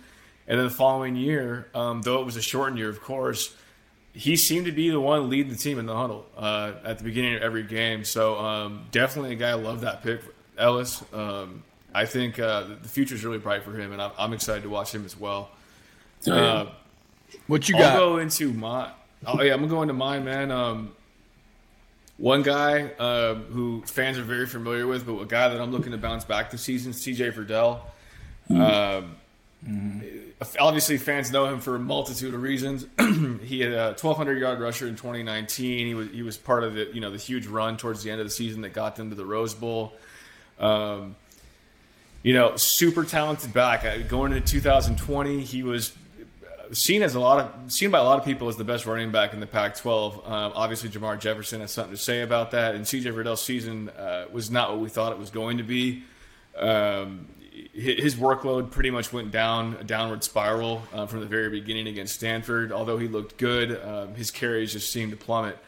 [0.48, 3.54] And then the following year, um, though it was a shortened year, of course,
[4.12, 7.04] he seemed to be the one leading the team in the huddle uh, at the
[7.04, 8.04] beginning of every game.
[8.04, 10.20] So um, definitely a guy I love that pick,
[10.58, 11.02] Ellis.
[11.12, 11.62] Um,
[11.94, 14.70] I think uh, the future is really bright for him, and I'm, I'm, excited to
[14.70, 15.50] watch him as well.
[16.26, 16.66] Uh,
[17.46, 17.92] what you I'll got?
[17.94, 18.90] I'll go into my.
[19.26, 20.50] Oh yeah, I'm gonna go into mine, man.
[20.50, 20.92] Um,
[22.16, 25.92] one guy uh, who fans are very familiar with, but a guy that I'm looking
[25.92, 27.80] to bounce back this season, CJ Verdell.
[28.50, 29.08] Mm.
[29.66, 30.32] Mm-hmm.
[30.58, 32.84] Obviously, fans know him for a multitude of reasons.
[33.42, 35.86] he had a 1,200 yard rusher in 2019.
[35.86, 38.20] He was he was part of the you know the huge run towards the end
[38.20, 39.92] of the season that got them to the Rose Bowl.
[40.58, 41.14] Um,
[42.22, 43.84] you know, super talented back.
[43.84, 45.92] Uh, going into 2020, he was
[46.72, 49.10] seen as a lot of seen by a lot of people as the best running
[49.10, 50.28] back in the Pac-12.
[50.28, 54.26] Um, obviously, Jermar Jefferson has something to say about that, and CJ Verdell's season uh,
[54.32, 56.04] was not what we thought it was going to be.
[56.56, 57.28] Um,
[57.74, 62.14] his workload pretty much went down a downward spiral uh, from the very beginning against
[62.14, 62.72] Stanford.
[62.72, 65.58] Although he looked good, um, his carries just seemed to plummet.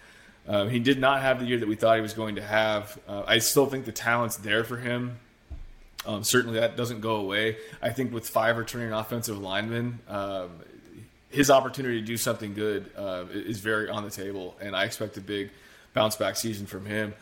[0.46, 2.98] Uh, he did not have the year that we thought he was going to have.
[3.08, 5.18] Uh, I still think the talent's there for him.
[6.06, 7.56] Um, certainly, that doesn't go away.
[7.80, 10.50] I think with five returning offensive linemen, um,
[11.30, 15.16] his opportunity to do something good uh, is very on the table, and I expect
[15.16, 15.50] a big
[15.92, 17.14] bounce back season from him.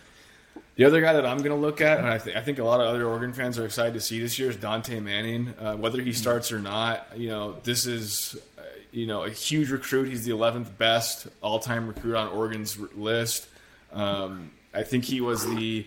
[0.77, 2.65] The other guy that I'm going to look at, and I, th- I, think a
[2.65, 5.55] lot of other Oregon fans are excited to see this year, is Dontae Manning.
[5.59, 9.71] Uh, whether he starts or not, you know, this is, uh, you know, a huge
[9.71, 10.09] recruit.
[10.09, 13.47] He's the 11th best all-time recruit on Oregon's list.
[13.93, 15.87] Um, I think he was the.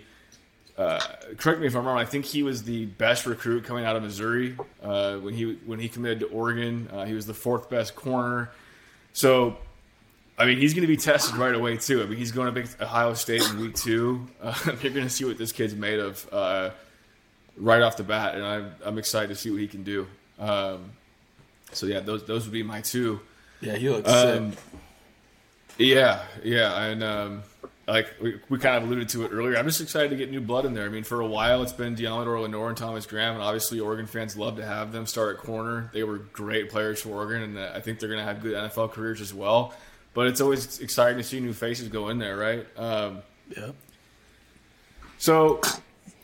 [0.78, 1.00] Uh,
[1.38, 1.98] correct me if I'm wrong.
[1.98, 5.80] I think he was the best recruit coming out of Missouri uh, when he when
[5.80, 6.90] he committed to Oregon.
[6.92, 8.52] Uh, he was the fourth best corner.
[9.14, 9.58] So
[10.38, 12.02] I mean, he's going to be tested right away too.
[12.02, 14.28] I mean, he's going to beat Ohio State in week two.
[14.42, 16.72] Uh, you're going to see what this kid's made of uh,
[17.58, 20.08] right off the bat, and I'm, I'm excited to see what he can do.
[20.38, 20.92] Um,
[21.72, 23.22] so yeah, those those would be my two.
[23.62, 24.60] Yeah, he looks um, sick.
[25.78, 27.44] Yeah, yeah, and um,
[27.88, 29.58] like we, we kind of alluded to it earlier.
[29.58, 30.86] I'm just excited to get new blood in there.
[30.86, 34.08] I mean, for a while it's been Deommodore Lenoir and Thomas Graham, and obviously Oregon
[34.08, 35.90] fans love to have them start at corner.
[35.94, 38.92] They were great players for Oregon, and I think they're going to have good NFL
[38.92, 39.74] careers as well.
[40.14, 42.66] But it's always exciting to see new faces go in there, right?
[42.78, 43.20] Um,
[43.56, 43.72] Yeah.
[45.18, 45.62] so,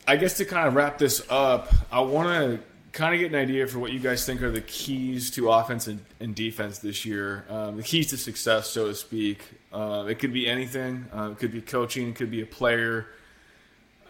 [0.07, 2.59] I guess to kind of wrap this up, I want to
[2.91, 5.87] kind of get an idea for what you guys think are the keys to offense
[5.87, 7.45] and, and defense this year.
[7.49, 9.39] Um, the keys to success, so to speak.
[9.73, 11.05] Uh, it could be anything.
[11.15, 12.09] Uh, it could be coaching.
[12.09, 13.07] It could be a player.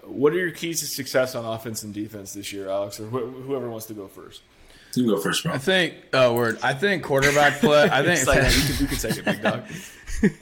[0.03, 3.45] What are your keys to success on offense and defense this year, Alex, or wh-
[3.45, 4.41] whoever wants to go first?
[4.95, 5.53] You can go first, bro.
[5.53, 5.93] I think.
[6.13, 6.59] Oh, word.
[6.63, 7.83] I think quarterback play.
[7.83, 9.63] I think It's like, you, can, you can take it, big dog.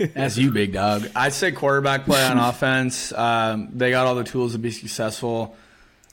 [0.15, 1.07] That's you, big dog.
[1.15, 3.11] I'd say quarterback play on offense.
[3.13, 5.55] Um, they got all the tools to be successful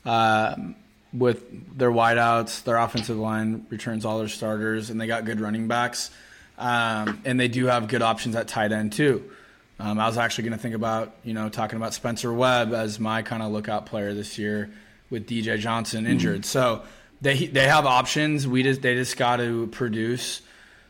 [0.04, 0.76] um,
[1.12, 2.64] with their wideouts.
[2.64, 6.10] Their offensive line returns all their starters, and they got good running backs.
[6.58, 9.30] Um, and they do have good options at tight end too.
[9.78, 12.98] Um, I was actually going to think about you know talking about Spencer Webb as
[12.98, 14.70] my kind of lookout player this year
[15.10, 16.44] with DJ Johnson injured.
[16.44, 16.82] So
[17.20, 18.46] they they have options.
[18.46, 20.42] We just they just got to produce.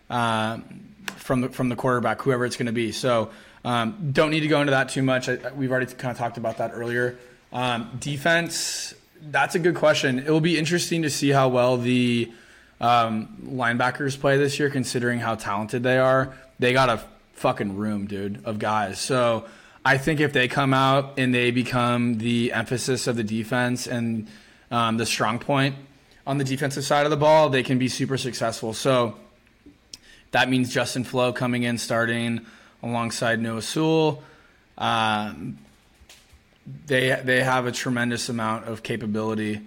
[0.09, 0.87] Um,
[1.17, 2.93] from the from the quarterback, whoever it's going to be.
[2.93, 3.31] So
[3.65, 5.29] um, don't need to go into that too much.
[5.29, 7.17] I, we've already kind of talked about that earlier.
[7.53, 10.19] Um, defense, that's a good question.
[10.19, 12.33] It will be interesting to see how well the
[12.81, 16.35] um, linebackers play this year, considering how talented they are.
[16.59, 17.03] They got a
[17.35, 18.99] fucking room, dude, of guys.
[18.99, 19.47] So
[19.85, 24.27] I think if they come out and they become the emphasis of the defense and
[24.71, 25.77] um, the strong point
[26.27, 28.73] on the defensive side of the ball, they can be super successful.
[28.73, 29.15] So
[30.33, 32.45] that means Justin Flowe coming in, starting
[32.83, 34.23] alongside Noah Sewell.
[34.77, 35.59] Um,
[36.87, 39.61] they they have a tremendous amount of capability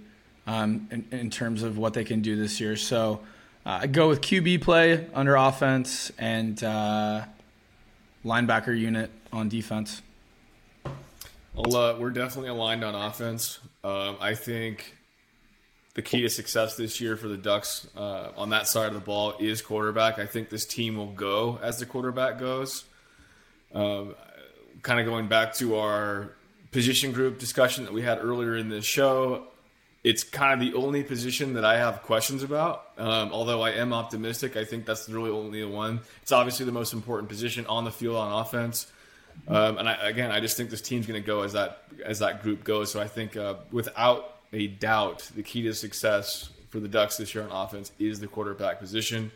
[0.50, 2.76] um, in, in terms of what they can do this year.
[2.76, 3.22] So
[3.66, 7.26] uh, I go with QB play under offense and uh,
[8.26, 10.02] linebacker unit on defense.
[10.86, 13.60] Uh, we're definitely aligned on offense.
[13.84, 14.96] Um, I think
[15.94, 19.00] the key to success this year for the Ducks uh, on that side of the
[19.02, 20.18] ball is quarterback.
[20.18, 22.86] I think this team will go as the quarterback goes.
[23.72, 24.16] Um,
[24.82, 26.32] kind of going back to our
[26.72, 29.46] position group discussion that we had earlier in this show,
[30.10, 32.84] it's kind of the only position that I have questions about.
[32.98, 36.00] Um, although I am optimistic, I think that's really only the one.
[36.24, 38.92] It's obviously the most important position on the field on offense.
[39.48, 42.20] Um, and I, again, I just think this team's going to go as that as
[42.20, 42.92] that group goes.
[42.92, 47.36] So I think uh, without a doubt, the key to success for the Ducks this
[47.36, 49.32] year on offense is the quarterback position.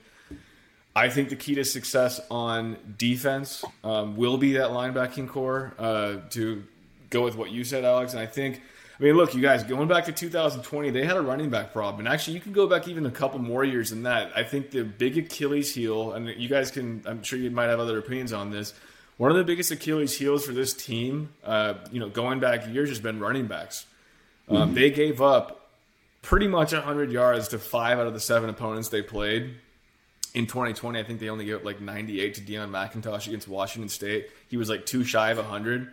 [0.96, 5.76] I think the key to success on defense um, will be that linebacking core.
[5.78, 6.64] Uh, to
[7.12, 8.64] go with what you said, Alex, and I think.
[9.00, 12.06] I mean, look, you guys, going back to 2020, they had a running back problem.
[12.06, 14.32] And actually, you can go back even a couple more years than that.
[14.36, 17.80] I think the big Achilles heel, and you guys can, I'm sure you might have
[17.80, 18.74] other opinions on this.
[19.18, 22.90] One of the biggest Achilles heels for this team, uh, you know, going back years
[22.90, 23.86] has been running backs.
[24.50, 25.70] Um, They gave up
[26.22, 29.56] pretty much 100 yards to five out of the seven opponents they played.
[30.34, 33.90] In 2020, I think they only gave up like 98 to Deon McIntosh against Washington
[33.90, 34.30] State.
[34.50, 35.92] He was like two shy of 100.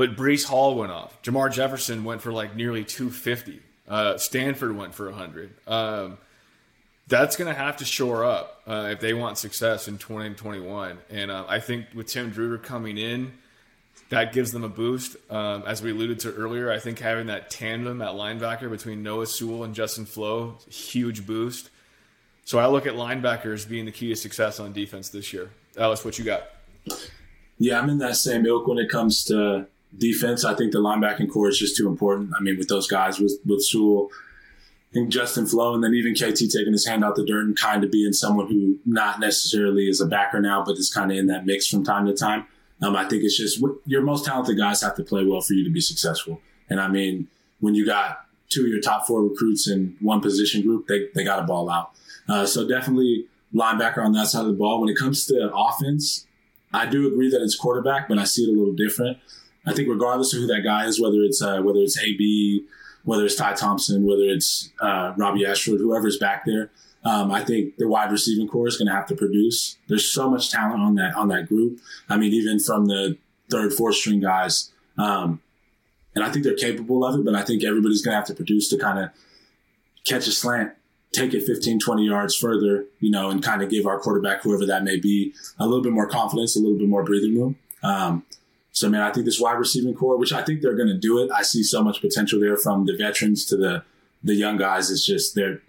[0.00, 1.20] But Breece Hall went off.
[1.20, 3.60] Jermar Jefferson went for like nearly 250.
[3.86, 5.52] Uh, Stanford went for 100.
[5.66, 6.16] Um,
[7.06, 10.96] that's going to have to shore up uh, if they want success in 2021.
[11.10, 13.34] And uh, I think with Tim DeRuyter coming in,
[14.08, 15.16] that gives them a boost.
[15.28, 19.26] Um, as we alluded to earlier, I think having that tandem, that linebacker between Noah
[19.26, 21.68] Sewell and Justin Flowe, huge boost.
[22.46, 25.50] So I look at linebackers being the key to success on defense this year.
[25.76, 26.44] Alice, what you got?
[27.58, 29.66] Yeah, I'm in that same ilk when it comes to
[29.96, 30.44] defense.
[30.44, 32.32] I think the linebacking core is just too important.
[32.36, 34.10] I mean, with those guys, with with Sewell
[34.92, 37.84] and Justin Flowe, and then even KT taking his hand out the dirt and kind
[37.84, 41.26] of being someone who not necessarily is a backer now, but is kind of in
[41.26, 42.46] that mix from time to time.
[42.82, 45.64] Um, I think it's just your most talented guys have to play well for you
[45.64, 46.40] to be successful.
[46.68, 47.28] And I mean,
[47.60, 51.24] when you got two of your top four recruits in one position group, they, they
[51.24, 51.92] got a ball out.
[52.28, 54.80] Uh, so definitely linebacker on that side of the ball.
[54.80, 56.26] When it comes to offense,
[56.72, 59.18] I do agree that it's quarterback, but I see it a little different.
[59.66, 62.64] I think regardless of who that guy is, whether it's uh, whether it's AB,
[63.04, 66.70] whether it's Ty Thompson, whether it's uh, Robbie Ashford, whoever's back there,
[67.04, 69.76] um, I think the wide receiving core is going to have to produce.
[69.88, 71.80] There's so much talent on that on that group.
[72.08, 73.16] I mean, even from the
[73.50, 75.40] third, fourth string guys, um,
[76.14, 77.24] and I think they're capable of it.
[77.24, 79.10] But I think everybody's going to have to produce to kind of
[80.04, 80.72] catch a slant,
[81.12, 84.66] take it 15, 20 yards further, you know, and kind of give our quarterback, whoever
[84.66, 87.56] that may be, a little bit more confidence, a little bit more breathing room.
[87.82, 88.24] Um,
[88.72, 91.18] so, man, I think this wide receiving core, which I think they're going to do
[91.22, 91.30] it.
[91.34, 93.82] I see so much potential there from the veterans to the
[94.22, 94.90] the young guys.
[94.90, 95.60] It's just they're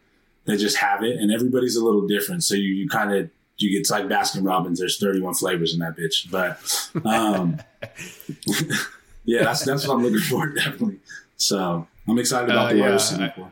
[0.45, 2.43] they just have it, and everybody's a little different.
[2.43, 4.79] So you, you kind of you get like Baskin Robbins.
[4.79, 6.29] There's 31 flavors in that bitch.
[6.31, 6.59] But
[7.05, 7.59] um,
[9.25, 10.99] yeah, that's that's what I'm looking for definitely.
[11.37, 13.51] So I'm excited about Uh, the yeah, wide receiver I- core.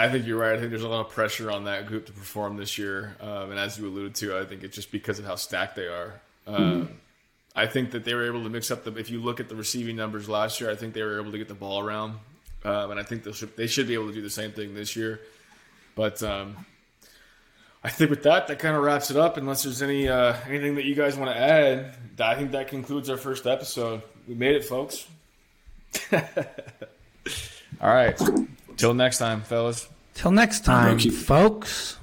[0.00, 0.52] I think you're right.
[0.54, 3.50] I think there's a lot of pressure on that group to perform this year, um,
[3.50, 6.20] and as you alluded to, I think it's just because of how stacked they are.
[6.46, 6.90] Um,
[7.58, 8.94] I think that they were able to mix up the.
[8.94, 11.38] If you look at the receiving numbers last year, I think they were able to
[11.38, 12.14] get the ball around,
[12.64, 14.74] um, and I think they should, they should be able to do the same thing
[14.74, 15.20] this year.
[15.96, 16.64] But um,
[17.82, 19.36] I think with that, that kind of wraps it up.
[19.36, 23.10] Unless there's any uh, anything that you guys want to add, I think that concludes
[23.10, 24.02] our first episode.
[24.28, 25.08] We made it, folks.
[26.12, 26.22] All
[27.82, 28.16] right.
[28.76, 29.88] Till next time, fellas.
[30.14, 31.97] Till next time, folks.